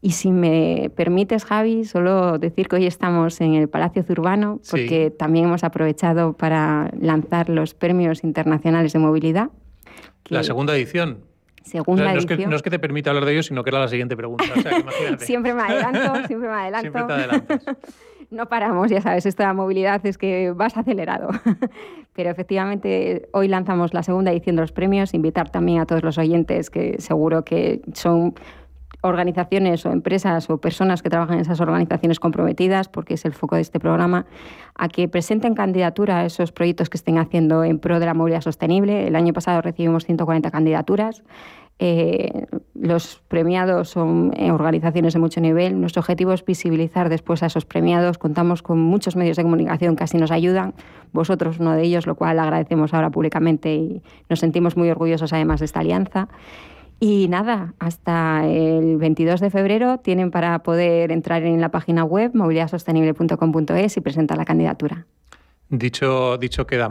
[0.00, 5.10] Y si me permites, Javi, solo decir que hoy estamos en el Palacio Zurbano, porque
[5.10, 9.50] también hemos aprovechado para lanzar los premios internacionales de movilidad.
[10.28, 11.18] La segunda edición.
[11.64, 12.18] Segunda no.
[12.18, 14.16] Es que, no es que te permita hablar de ellos, sino que era la siguiente
[14.16, 14.44] pregunta.
[15.18, 16.80] siempre me adelanto, siempre me adelanto.
[16.80, 17.62] Siempre te adelantas.
[18.30, 21.28] no paramos, ya sabes, esto de la movilidad es que vas acelerado.
[22.14, 25.12] Pero efectivamente, hoy lanzamos la segunda edición de los premios.
[25.12, 28.34] Invitar también a todos los oyentes, que seguro que son
[29.00, 33.54] organizaciones o empresas o personas que trabajan en esas organizaciones comprometidas, porque es el foco
[33.54, 34.26] de este programa,
[34.74, 38.40] a que presenten candidatura a esos proyectos que estén haciendo en pro de la movilidad
[38.40, 39.06] sostenible.
[39.06, 41.22] El año pasado recibimos 140 candidaturas.
[41.80, 45.80] Eh, los premiados son organizaciones de mucho nivel.
[45.80, 48.18] Nuestro objetivo es visibilizar después a esos premiados.
[48.18, 50.74] Contamos con muchos medios de comunicación que así nos ayudan.
[51.12, 55.60] Vosotros uno de ellos, lo cual agradecemos ahora públicamente y nos sentimos muy orgullosos además
[55.60, 56.28] de esta alianza.
[57.00, 62.32] Y nada, hasta el 22 de febrero tienen para poder entrar en la página web
[62.34, 65.06] movilidadsostenible.com.es y presentar la candidatura.
[65.68, 66.88] Dicho, dicho queda.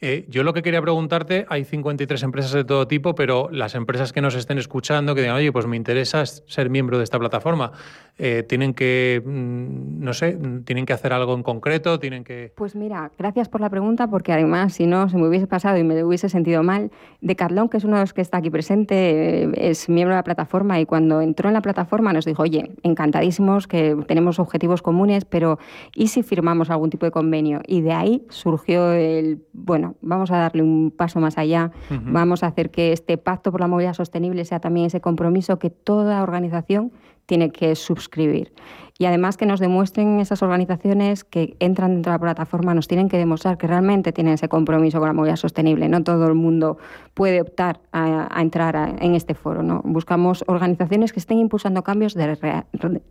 [0.00, 4.12] Eh, yo lo que quería preguntarte, hay 53 empresas de todo tipo, pero las empresas
[4.12, 7.72] que nos estén escuchando, que digan, oye, pues me interesa ser miembro de esta plataforma,
[8.18, 12.52] eh, tienen que, mm, no sé, tienen que hacer algo en concreto, tienen que...
[12.54, 15.84] Pues mira, gracias por la pregunta, porque además, si no, se me hubiese pasado y
[15.84, 16.90] me hubiese sentido mal,
[17.20, 20.18] de Carlón, que es uno de los que está aquí presente, eh, es miembro de
[20.18, 24.82] la plataforma y cuando entró en la plataforma nos dijo, oye, encantadísimos, que tenemos objetivos
[24.82, 25.58] comunes, pero
[25.94, 27.60] ¿y si firmamos algún tipo de convenio?
[27.66, 32.48] Y de ahí surgió el, bueno, vamos a darle un paso más allá, vamos a
[32.48, 36.92] hacer que este pacto por la movilidad sostenible sea también ese compromiso que toda organización
[37.26, 38.52] tiene que suscribir.
[38.96, 43.08] Y además que nos demuestren esas organizaciones que entran dentro de la plataforma, nos tienen
[43.08, 45.88] que demostrar que realmente tienen ese compromiso con la movilidad sostenible.
[45.88, 46.78] No todo el mundo
[47.12, 49.64] puede optar a, entrar en este foro.
[49.64, 49.80] ¿no?
[49.84, 52.16] Buscamos organizaciones que estén impulsando cambios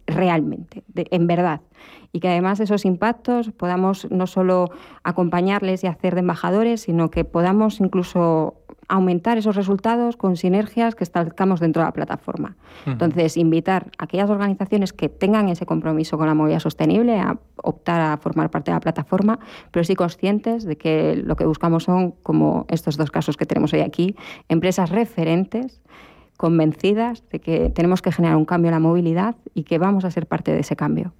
[0.07, 1.59] realmente, en verdad.
[2.11, 4.69] Y que además esos impactos podamos no solo
[5.03, 8.55] acompañarles y hacer de embajadores, sino que podamos incluso
[8.87, 12.55] aumentar esos resultados con sinergias que establezcamos dentro de la plataforma.
[12.85, 18.01] Entonces, invitar a aquellas organizaciones que tengan ese compromiso con la movilidad sostenible a optar
[18.01, 19.39] a formar parte de la plataforma,
[19.71, 23.73] pero sí conscientes de que lo que buscamos son, como estos dos casos que tenemos
[23.73, 24.15] hoy aquí,
[24.49, 25.81] empresas referentes
[26.37, 30.11] convencidas de que tenemos que generar un cambio en la movilidad y que vamos a
[30.11, 31.13] ser parte de ese cambio.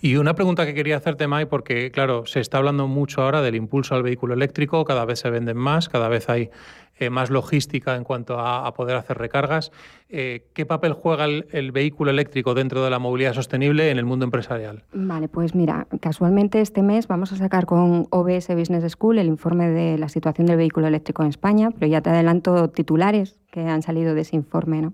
[0.00, 3.54] Y una pregunta que quería hacerte, Mai, porque claro, se está hablando mucho ahora del
[3.54, 6.50] impulso al vehículo eléctrico, cada vez se venden más, cada vez hay
[6.98, 9.72] eh, más logística en cuanto a, poder hacer recargas.
[10.08, 14.24] Eh, ¿Qué papel juega el, vehículo eléctrico dentro de la movilidad sostenible en el mundo
[14.24, 14.84] empresarial?
[14.92, 19.68] Vale, pues mira, casualmente este mes vamos a sacar con OBS Business School el informe
[19.70, 23.82] de la situación del vehículo eléctrico en España, pero ya te adelanto titulares que han
[23.82, 24.92] salido de ese informe, ¿no?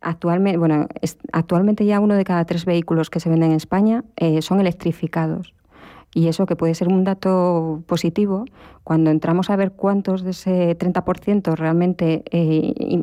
[0.00, 0.86] Actualmente, bueno,
[1.32, 5.54] actualmente ya uno de cada tres vehículos que se venden en España eh, son electrificados.
[6.14, 8.44] Y eso que puede ser un dato positivo,
[8.84, 13.02] cuando entramos a ver cuántos de ese 30% realmente eh,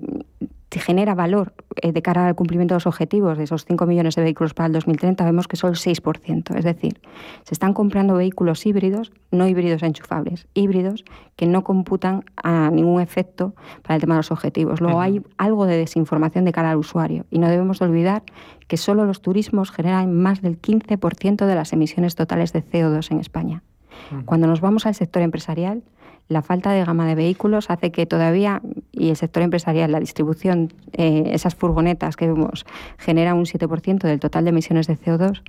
[0.71, 4.23] genera valor eh, de cara al cumplimiento de los objetivos de esos 5 millones de
[4.23, 6.55] vehículos para el 2030, vemos que son el 6%.
[6.55, 6.99] Es decir,
[7.43, 11.05] se están comprando vehículos híbridos, no híbridos enchufables, híbridos
[11.35, 14.81] que no computan a ningún efecto para el tema de los objetivos.
[14.81, 18.23] Luego hay algo de desinformación de cara al usuario y no debemos olvidar
[18.67, 23.19] que solo los turismos generan más del 15% de las emisiones totales de CO2 en
[23.19, 23.63] España.
[24.25, 25.81] Cuando nos vamos al sector empresarial,
[26.27, 28.61] la falta de gama de vehículos hace que todavía,
[28.91, 32.65] y el sector empresarial, la distribución, eh, esas furgonetas que vemos,
[32.97, 35.41] genera un 7% del total de emisiones de CO2,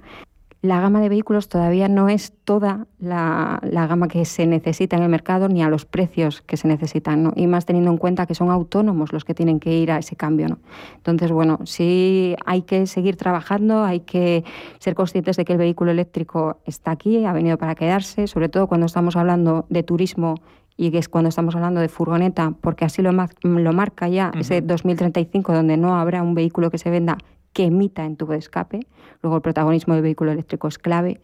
[0.63, 5.09] la gama de vehículos todavía no es toda la, gama que se necesita en el
[5.09, 8.51] mercado ni a los precios que se necesitan, y más teniendo en cuenta que son
[8.51, 10.49] autónomos los que tienen que ir a ese cambio.
[10.49, 10.59] ¿no?
[10.97, 14.45] Entonces, bueno, sí hay que seguir trabajando, hay que
[14.79, 18.67] ser conscientes de que el vehículo eléctrico está aquí, ha venido para quedarse, sobre todo
[18.67, 20.37] cuando estamos hablando de turismo
[20.77, 24.61] y que es cuando estamos hablando de furgoneta, porque así lo, lo marca ya ese
[24.61, 27.17] 2035, donde no habrá un vehículo que se venda
[27.53, 28.81] que emita en tubo de escape.
[29.23, 31.21] Luego el protagonismo del vehículo eléctrico es clave,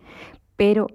[0.56, 0.86] pero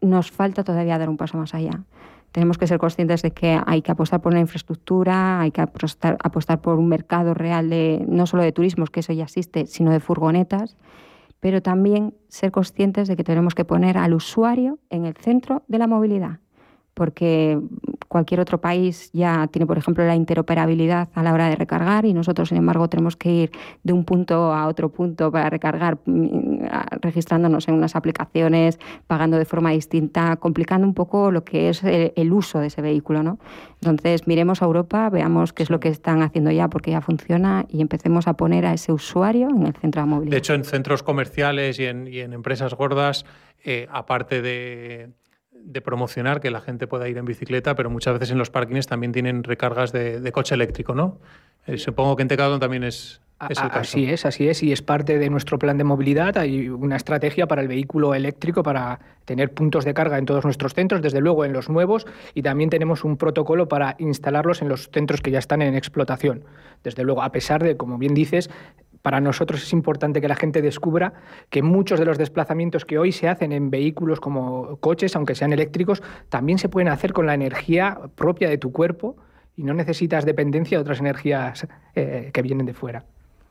[0.00, 1.82] nos falta todavía dar un paso más allá.
[2.30, 6.18] Tenemos que ser conscientes de que hay que apostar por una infraestructura, hay que apostar,
[6.22, 9.90] apostar por un mercado real de no solo de turismos, que eso ya existe, sino
[9.90, 10.76] de furgonetas,
[11.40, 15.78] pero también ser conscientes de que tenemos que poner al usuario en el centro de
[15.78, 16.38] la movilidad
[16.98, 17.56] porque
[18.08, 22.12] cualquier otro país ya tiene, por ejemplo, la interoperabilidad a la hora de recargar y
[22.12, 23.50] nosotros, sin embargo, tenemos que ir
[23.84, 26.64] de un punto a otro punto para recargar, mm,
[27.00, 32.32] registrándonos en unas aplicaciones, pagando de forma distinta, complicando un poco lo que es el,
[32.32, 33.22] uso de ese vehículo.
[33.22, 33.38] ¿no?
[33.80, 37.64] Entonces, miremos a Europa, veamos qué es lo que están haciendo ya, porque ya funciona,
[37.68, 40.32] y empecemos a poner a ese usuario en el centro de movilidad.
[40.32, 43.24] De hecho, en centros comerciales y en, empresas gordas,
[43.64, 45.10] eh, aparte de
[45.64, 48.86] de promocionar que la gente pueda ir en bicicleta, pero muchas veces en los parkings
[48.86, 51.18] también tienen recargas de, coche eléctrico, ¿no?
[51.66, 53.68] Eh, supongo que en Tecadón también es, el caso.
[53.72, 56.38] Así es, así es, y es parte de nuestro plan de movilidad.
[56.38, 60.74] Hay una estrategia para el vehículo eléctrico para tener puntos de carga en todos nuestros
[60.74, 64.88] centros, desde luego en los nuevos, y también tenemos un protocolo para instalarlos en los
[64.90, 66.44] centros que ya están en explotación.
[66.82, 68.50] Desde luego, a pesar de, como bien dices,
[69.08, 71.14] para nosotros es importante que la gente descubra
[71.48, 75.50] que muchos de los desplazamientos que hoy se hacen en vehículos como coches, aunque sean
[75.50, 79.16] eléctricos, también se pueden hacer con la energía propia de tu cuerpo
[79.56, 83.06] y no necesitas dependencia de otras energías eh, que vienen de fuera.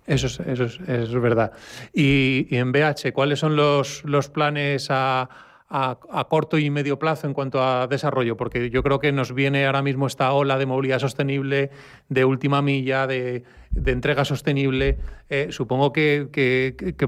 [0.06, 1.54] Eso es, eso es, verdad.
[1.92, 5.28] Y, en BH, ¿cuáles son los, planes a,
[6.30, 8.38] corto y medio plazo en cuanto a desarrollo?
[8.38, 11.72] Porque yo creo que nos viene ahora mismo esta ola de movilidad sostenible,
[12.10, 13.44] de última milla, de,
[13.86, 14.98] entrega sostenible.
[15.30, 16.28] Eh, supongo que,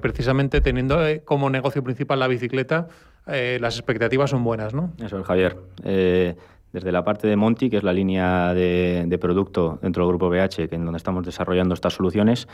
[0.01, 2.87] precisamente teniendo eh, como negocio principal la bicicleta,
[3.25, 4.91] las expectativas son buenas, ¿no?
[5.03, 5.55] Eso es, Javier.
[5.83, 10.67] desde la parte de Monti, que es la línea de, producto dentro del grupo BH,
[10.67, 12.47] que en donde estamos desarrollando estas soluciones,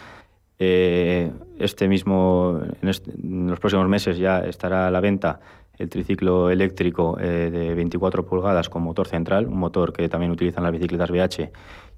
[0.60, 5.40] este mismo, en, los próximos meses ya estará a la venta
[5.78, 10.74] el triciclo eléctrico de 24 pulgadas con motor central, un motor que también utilizan las
[10.74, 11.52] bicicletas BH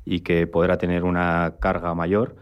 [0.09, 2.37] y que podrá tener una carga mayor.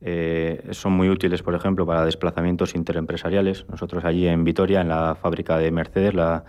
[0.00, 3.66] Eh, son muy útiles, por ejemplo, para desplazamientos interempresariales.
[3.68, 6.44] Nosotros allí en Vitoria, en la fábrica de Mercedes, la,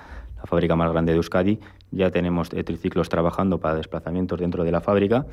[0.46, 1.60] fábrica más grande de Euskadi,
[1.92, 5.26] ya tenemos triciclos trabajando para desplazamientos dentro de la fábrica.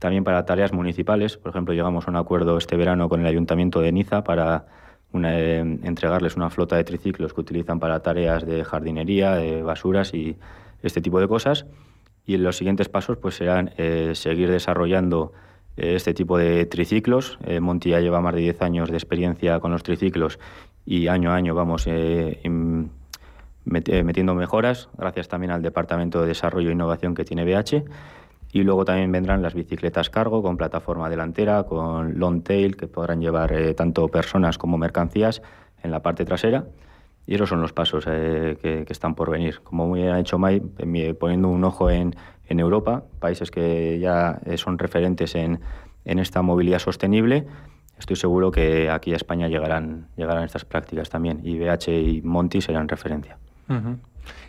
[0.00, 3.80] También para tareas municipales, por ejemplo, llegamos a un acuerdo este verano con el Ayuntamiento
[3.80, 4.66] de Niza para
[5.14, 10.36] eh, entregarles una flota de triciclos que utilizan para tareas de jardinería, de basuras y
[10.82, 11.64] este tipo de cosas.
[12.26, 15.32] Y los siguientes pasos pues serán eh, seguir desarrollando
[15.76, 17.38] eh, este tipo de triciclos.
[17.44, 20.38] Eh, Monti ya lleva más de 10 años de experiencia con los triciclos
[20.86, 21.86] y año a año vamos
[23.64, 27.84] metiendo mejoras, gracias también al Departamento de Desarrollo e Innovación que tiene BH.
[28.52, 33.20] Y luego también vendrán las bicicletas cargo con plataforma delantera, con long tail, que podrán
[33.20, 35.42] llevar tanto personas como mercancías
[35.82, 36.66] en la parte trasera.
[37.26, 39.60] Y esos son los pasos eh, que, están por venir.
[39.62, 40.60] Como muy bien ha hecho Mai,
[41.18, 42.14] poniendo un ojo en,
[42.48, 45.60] Europa, países que ya eh, son referentes en,
[46.04, 47.46] esta movilidad sostenible,
[47.98, 51.40] estoy seguro que aquí a España llegarán, llegarán estas prácticas también.
[51.42, 53.38] Y BH y Monti serán referencia.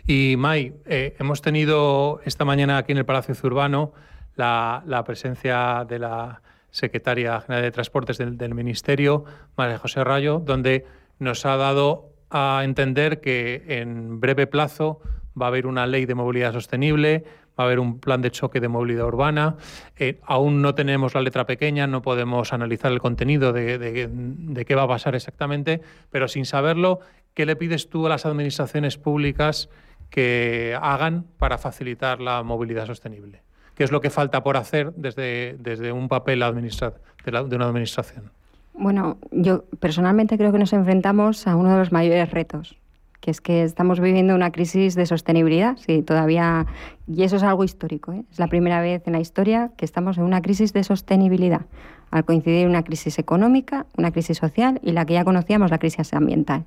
[0.06, 3.92] Y Mai, eh, hemos tenido esta mañana aquí en el Palacio Zurbano
[4.36, 9.24] la, presencia de la secretaria general de Transportes del Ministerio,
[9.56, 10.84] María José Rayo, donde
[11.18, 15.00] nos ha dado a entender que en breve plazo
[15.40, 17.24] va a haber una ley de movilidad sostenible,
[17.58, 19.56] va a haber un plan de choque de movilidad urbana.
[19.96, 24.82] Eh, aún no tenemos la letra pequeña, no podemos analizar el contenido de, qué va
[24.82, 27.00] a pasar exactamente, pero sin saberlo,
[27.34, 29.68] ¿qué le pides tú a las administraciones públicas
[30.10, 33.42] que hagan para facilitar la movilidad sostenible?
[33.74, 38.30] ¿Qué es lo que falta por hacer desde, desde un papel de una administración?
[38.78, 42.76] Bueno, yo personalmente creo que nos enfrentamos a uno de los mayores retos,
[43.20, 46.66] que es que estamos viviendo una crisis de sostenibilidad, sí, todavía,
[47.06, 48.12] y eso es algo histórico.
[48.12, 48.24] ¿eh?
[48.30, 51.62] Es la primera vez en la historia que estamos en una crisis de sostenibilidad,
[52.10, 56.12] al coincidir una crisis económica, una crisis social y la que ya conocíamos, la crisis
[56.12, 56.64] ambiental.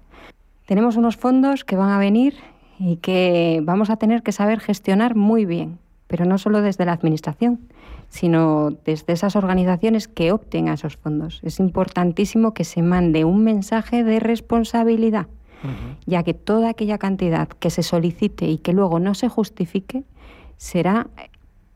[0.65, 2.35] Tenemos unos fondos que van a venir
[2.79, 5.77] y que vamos a tener que saber gestionar muy bien,
[6.09, 7.59] pero no solo desde la Administración,
[8.09, 11.39] sino desde esas organizaciones que opten a esos fondos.
[11.43, 15.27] Es importantísimo que se mande un mensaje de responsabilidad,
[16.07, 20.03] ya que toda aquella cantidad que se solicite y que luego no se justifique
[20.57, 21.07] será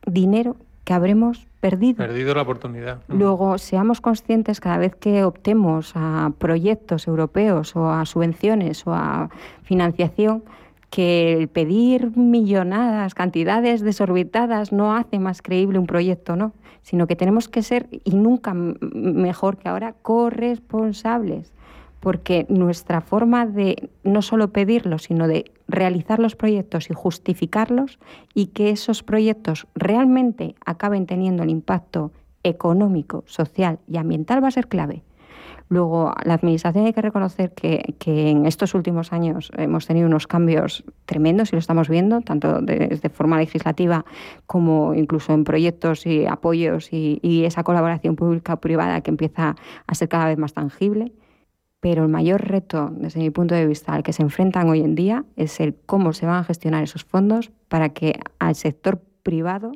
[0.04, 1.98] dinero que habremos perdido.
[1.98, 2.98] Perdido la oportunidad.
[3.08, 9.30] Luego, seamos conscientes cada vez que optemos a proyectos europeos o a subvenciones o a
[9.62, 10.42] financiación,
[10.94, 16.52] que el pedir millonadas, cantidades desorbitadas, no hace más creíble un proyecto, ¿no?
[16.82, 21.52] Sino que tenemos que ser, y nunca mejor que ahora, corresponsables.
[21.98, 27.98] Porque nuestra forma de no solo pedirlos, sino de realizar los proyectos y justificarlos,
[28.32, 32.12] y que esos proyectos realmente acaben teniendo el impacto
[32.44, 35.02] económico, social y ambiental va a ser clave.
[35.74, 40.84] Luego, la Administración hay que reconocer que, en estos últimos años hemos tenido unos cambios
[41.04, 44.04] tremendos y lo estamos viendo, tanto desde forma legislativa
[44.46, 49.56] como incluso en proyectos y apoyos y, esa colaboración pública-privada que empieza
[49.88, 51.12] a ser cada vez más tangible.
[51.80, 54.94] Pero el mayor reto, desde mi punto de vista, al que se enfrentan hoy en
[54.94, 59.72] día es el cómo se van a gestionar esos fondos para que al sector privado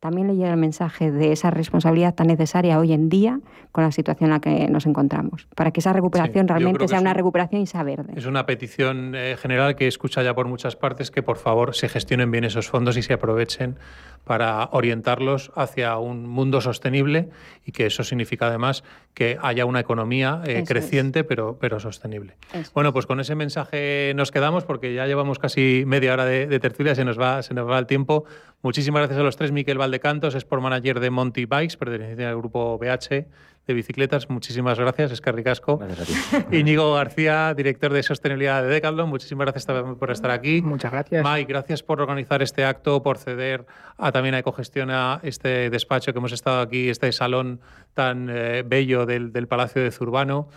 [0.00, 3.38] también le llega el mensaje de esa responsabilidad tan necesaria hoy en día
[3.70, 7.12] con la situación en la que nos encontramos, para que esa recuperación realmente sea una
[7.12, 8.14] recuperación y sea verde.
[8.16, 11.88] Es una petición eh, general que escucha ya por muchas partes que por favor se
[11.88, 13.76] gestionen bien esos fondos y se aprovechen
[14.24, 17.28] para orientarlos hacia un mundo sostenible
[17.64, 22.36] y que eso significa además que haya una economía eh, creciente pero, pero sostenible.
[22.74, 26.94] bueno, pues con ese mensaje nos quedamos porque ya llevamos casi media hora de, tertulia,
[26.94, 28.24] se nos, va, se nos va el tiempo.
[28.62, 29.52] Muchísimas gracias a los tres.
[29.52, 33.26] Miquel Valdecantos, Sport Manager de Monty Bikes, perteneciente al grupo BH
[33.70, 34.28] de bicicletas.
[34.28, 36.56] Muchísimas gracias, es Gracias a ti.
[36.58, 39.08] Íñigo García, director de sostenibilidad de Decathlon.
[39.08, 39.64] Muchísimas gracias
[39.96, 40.60] por estar aquí.
[40.60, 41.24] Muchas gracias.
[41.24, 43.66] Mike, gracias por organizar este acto, por ceder
[43.96, 47.60] a, también a Ecogestión a este despacho que hemos estado aquí, este salón
[47.94, 50.48] tan eh, bello del, Palacio de Zurbano.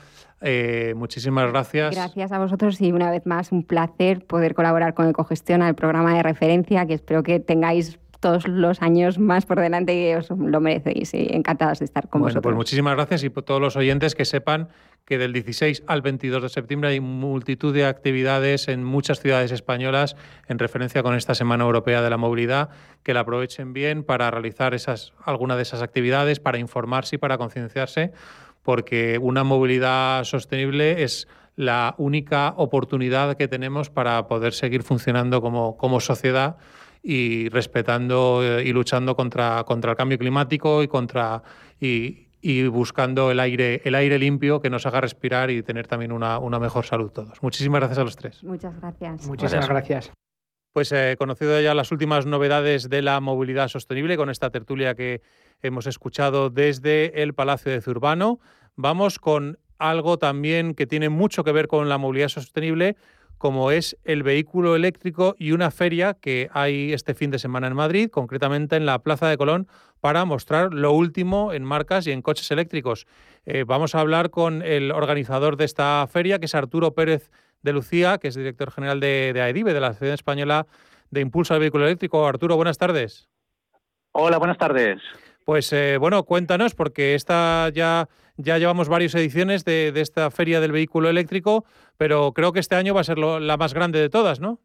[0.42, 1.96] Eh, muchísimas gracias.
[1.96, 6.16] Gracias a vosotros y una vez más un placer poder colaborar con Ecogestión al programa
[6.16, 10.62] de referencia que espero que tengáis todos los años más por delante y os lo
[10.62, 11.14] merecéis.
[11.14, 12.44] Y encantadas de estar con bueno, vosotros.
[12.44, 14.70] Pues muchísimas gracias y por todos los oyentes que sepan
[15.04, 20.16] que del 16 al 22 de septiembre hay multitud de actividades en muchas ciudades españolas
[20.48, 22.70] en referencia con esta Semana Europea de la Movilidad,
[23.04, 27.38] que la aprovechen bien para realizar esas, alguna de esas actividades, para informarse y para
[27.38, 28.14] concienciarse,
[28.62, 35.76] porque una movilidad sostenible es la única oportunidad que tenemos para poder seguir funcionando como,
[35.76, 36.56] como sociedad
[37.04, 41.44] y respetando eh, y luchando contra, contra el cambio climático y contra
[41.80, 46.14] y, y buscando el aire, el aire limpio que nos haga respirar y tener también
[46.14, 47.44] una, una mejor salud todos.
[47.44, 48.44] Muchísimas gracias a los tres.
[48.44, 49.28] Muchas gracias.
[49.28, 50.12] Muchísimas gracias.
[50.74, 55.22] Pues eh, conocido ya las últimas novedades de la movilidad sostenible con esta tertulia que
[55.62, 58.40] hemos escuchado desde el Palacio de Zurbano,
[58.76, 62.96] vamos con algo también que tiene mucho que ver con la movilidad sostenible,
[63.38, 67.76] como es el vehículo eléctrico y una feria que hay este fin de semana en
[67.76, 69.68] Madrid, concretamente en la Plaza de Colón,
[70.00, 73.06] para mostrar lo último en marcas y en coches eléctricos.
[73.46, 77.32] Eh, vamos a hablar con el organizador de esta feria, que es Arturo Pérez
[77.62, 80.68] de Lucía, que es director general de, de AEDIVE, de la Asociación Española
[81.10, 82.28] de Impulso al Vehículo Eléctrico.
[82.28, 83.30] Arturo, buenas tardes.
[84.12, 85.02] Hola, buenas tardes.
[85.46, 88.08] Pues eh, bueno, cuéntanos, porque esta ya,
[88.38, 91.66] ya llevamos varias ediciones de, esta feria del vehículo eléctrico,
[91.98, 94.60] pero creo que este año va a ser lo, la más grande de todas, ¿no?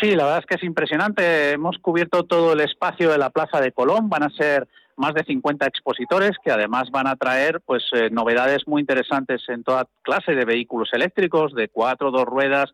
[0.00, 1.52] Sí, la verdad es que es impresionante.
[1.52, 4.08] Hemos cubierto todo el espacio de la Plaza de Colón.
[4.08, 8.66] Van a ser más de 50 expositores que además van a traer pues eh, novedades
[8.66, 12.72] muy interesantes en toda clase de vehículos eléctricos de cuatro, dos ruedas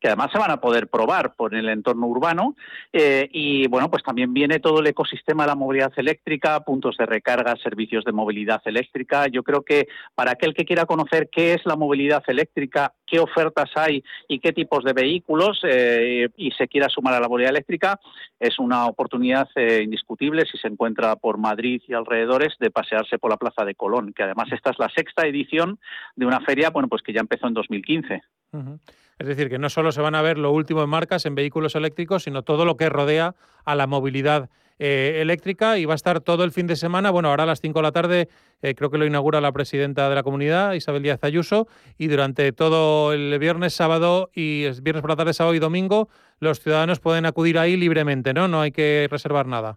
[0.00, 2.56] que además se van a poder probar por el entorno urbano
[2.92, 7.06] eh, y bueno pues también viene todo el ecosistema de la movilidad eléctrica, puntos de
[7.06, 9.26] recarga, servicios de movilidad eléctrica.
[9.28, 13.70] Yo creo que para aquel que quiera conocer qué es la movilidad eléctrica, qué ofertas
[13.74, 18.00] hay y qué tipos de vehículos eh, y se quiera sumar a la movilidad eléctrica
[18.38, 23.30] es una oportunidad eh, indiscutible si se encuentra por Madrid y alrededores de pasearse por
[23.30, 25.78] la Plaza de Colón, que además esta es la sexta edición
[26.16, 28.22] de una feria bueno pues que ya empezó en 2015.
[28.52, 28.80] Uh -huh.
[29.20, 31.74] Es decir, que no solo se van a ver lo último en marcas en vehículos
[31.74, 33.34] eléctricos, sino todo lo que rodea
[33.66, 34.48] a la movilidad
[34.78, 37.10] eh, eléctrica y va a estar todo el fin de semana.
[37.10, 38.28] Bueno, ahora a las 5 de la tarde
[38.62, 41.68] eh, creo que lo inaugura la presidenta de la comunidad, Isabel Díaz Ayuso,
[41.98, 46.08] y durante todo el viernes, sábado y viernes por la tarde, sábado y domingo,
[46.38, 48.48] los ciudadanos pueden acudir ahí libremente, ¿no?
[48.48, 49.76] No hay que reservar nada.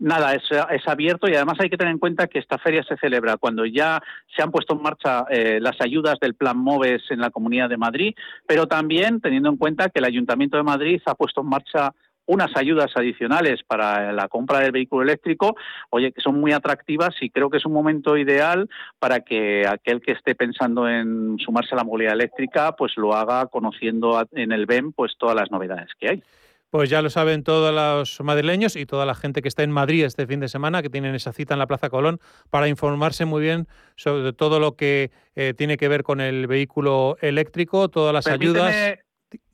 [0.00, 2.96] Nada, es, es, abierto y además hay que tener en cuenta que esta feria se
[2.98, 4.00] celebra cuando ya
[4.34, 7.78] se han puesto en marcha eh, las ayudas del Plan MOVES en la Comunidad de
[7.78, 8.14] Madrid,
[8.46, 11.92] pero también teniendo en cuenta que el Ayuntamiento de Madrid ha puesto en marcha
[12.26, 15.56] unas ayudas adicionales para la compra del vehículo eléctrico,
[15.90, 18.68] oye, que son muy atractivas y creo que es un momento ideal
[18.98, 23.46] para que aquel que esté pensando en sumarse a la movilidad eléctrica, pues lo haga
[23.46, 26.22] conociendo en el BEM pues todas las novedades que hay.
[26.70, 30.04] Pues ya lo saben todos los madrileños y toda la gente que está en Madrid
[30.04, 33.40] este fin de semana, que tienen esa cita en la Plaza Colón, para informarse muy
[33.40, 38.26] bien sobre todo lo que eh, tiene que ver con el vehículo eléctrico, todas las
[38.26, 38.98] Permíteme, ayudas.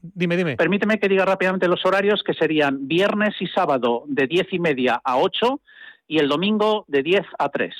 [0.03, 0.57] Dime, dime.
[0.57, 5.01] Permíteme que diga rápidamente los horarios, que serían viernes y sábado de diez y media
[5.05, 5.61] a 8
[6.09, 7.75] y el domingo de 10 a 3.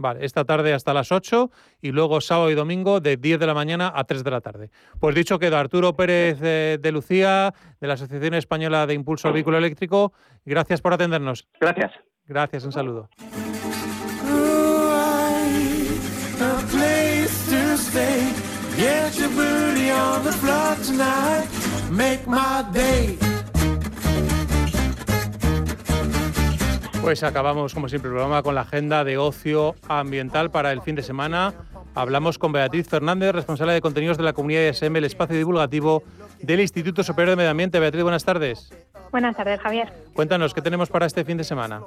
[0.00, 1.50] Vale, esta tarde hasta las 8
[1.82, 4.70] y luego sábado y domingo de 10 de la mañana a 3 de la tarde.
[5.00, 9.34] Pues dicho queda Arturo Pérez de, de Lucía, de la Asociación Española de Impulso al
[9.34, 10.12] Vehículo Eléctrico.
[10.44, 11.48] Gracias por atendernos.
[11.60, 11.90] Gracias.
[12.28, 13.08] Gracias, un saludo.
[27.00, 30.94] Pues acabamos, como siempre, el programa con la agenda de ocio ambiental para el fin
[30.94, 31.54] de semana.
[31.94, 36.02] Hablamos con Beatriz Fernández, responsable de contenidos de la comunidad de SM, el espacio divulgativo
[36.40, 37.80] del Instituto Superior de Medio Ambiente.
[37.80, 38.70] Beatriz, buenas tardes.
[39.10, 39.92] Buenas tardes, Javier.
[40.14, 41.80] Cuéntanos, ¿qué tenemos para este fin de semana?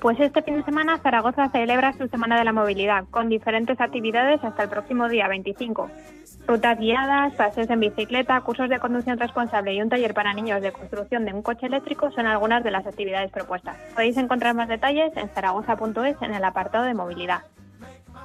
[0.00, 4.42] Pues este fin de semana Zaragoza celebra su Semana de la Movilidad, con diferentes actividades
[4.42, 5.90] hasta el próximo día 25.
[6.46, 10.72] Rutas guiadas, paseos en bicicleta, cursos de conducción responsable y un taller para niños de
[10.72, 13.76] construcción de un coche eléctrico son algunas de las actividades propuestas.
[13.94, 17.44] Podéis encontrar más detalles en zaragoza.es en el apartado de movilidad.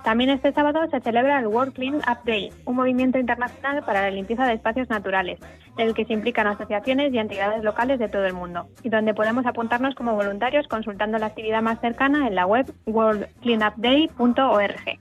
[0.04, 4.12] También este sábado se celebra el World Clean Up Day, un movimiento internacional para la
[4.12, 5.40] limpieza de espacios naturales,
[5.78, 9.14] en el que se implican asociaciones y entidades locales de todo el mundo, y donde
[9.14, 15.00] podemos apuntarnos como voluntarios consultando la actividad más cercana en la web worldcleanupday.org.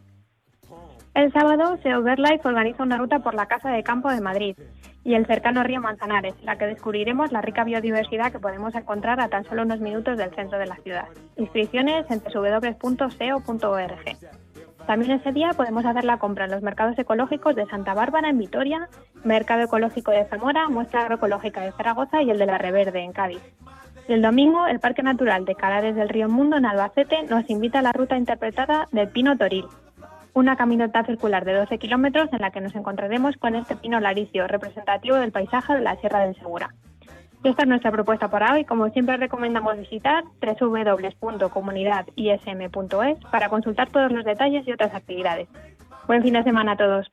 [1.14, 4.57] El sábado, SEO Life organiza una ruta por la Casa de Campo de Madrid
[5.05, 9.28] y el cercano río Manzanares, la que descubriremos la rica biodiversidad que podemos encontrar a
[9.28, 11.07] tan solo unos minutos del centro de la ciudad.
[11.36, 14.05] Inscripciones en www.seo.org.
[14.89, 18.39] También ese día podemos hacer la compra en los mercados ecológicos de Santa Bárbara en
[18.39, 18.89] Vitoria,
[19.22, 23.43] Mercado Ecológico de Zamora, Muestra Agroecológica de Zaragoza y el de la Reverde en Cádiz.
[24.09, 27.82] El domingo, el Parque Natural de Calares del Río Mundo en Albacete nos invita a
[27.82, 29.66] la ruta interpretada del Pino Toril,
[30.32, 34.49] una caminata circular de 12 kilómetros en la que nos encontraremos con este pino laricio,
[34.49, 36.70] representativo del paisaje de la Sierra del Segura.
[37.45, 38.64] Esta es nuestra propuesta para hoy.
[38.64, 45.47] Como siempre recomendamos visitar www.comunidadism.es para consultar todos los detalles y otras actividades.
[46.07, 47.07] Buen fin de semana a todos.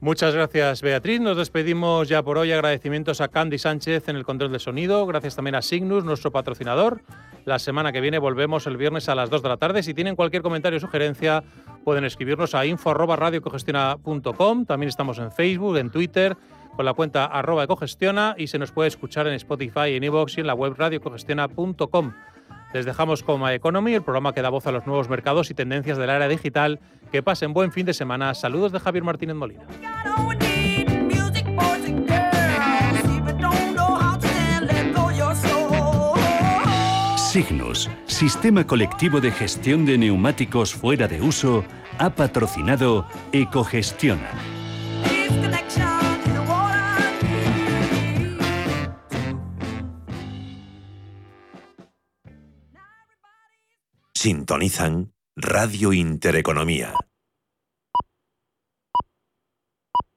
[0.00, 1.20] Muchas gracias, Beatriz.
[1.20, 2.52] Nos despedimos ya por hoy.
[2.52, 5.06] Agradecimientos a Candy Sánchez en el control de sonido.
[5.06, 7.00] Gracias también a Signus, nuestro patrocinador.
[7.46, 9.82] La semana que viene volvemos el viernes a las 2 de la tarde.
[9.82, 11.42] Si tienen cualquier comentario o sugerencia,
[11.84, 14.66] pueden escribirnos a info.radiocogestiona.com.
[14.66, 16.36] También estamos en Facebook, en Twitter,
[16.76, 20.40] con la cuenta arroba ecogestiona y se nos puede escuchar en Spotify, en iVoox y
[20.40, 22.12] en la web radiocogestiona.com.
[22.72, 25.54] Les dejamos con My Economy, el programa que da voz a los nuevos mercados y
[25.54, 26.80] tendencias del área digital.
[27.12, 28.34] Que pasen buen fin de semana.
[28.34, 29.64] Saludos de Javier Martínez Molina.
[37.16, 41.64] Signus, Sistema Colectivo de Gestión de Neumáticos Fuera de Uso,
[41.98, 44.30] ha patrocinado Ecogestiona.
[54.24, 56.94] Sintonizan Radio Intereconomía.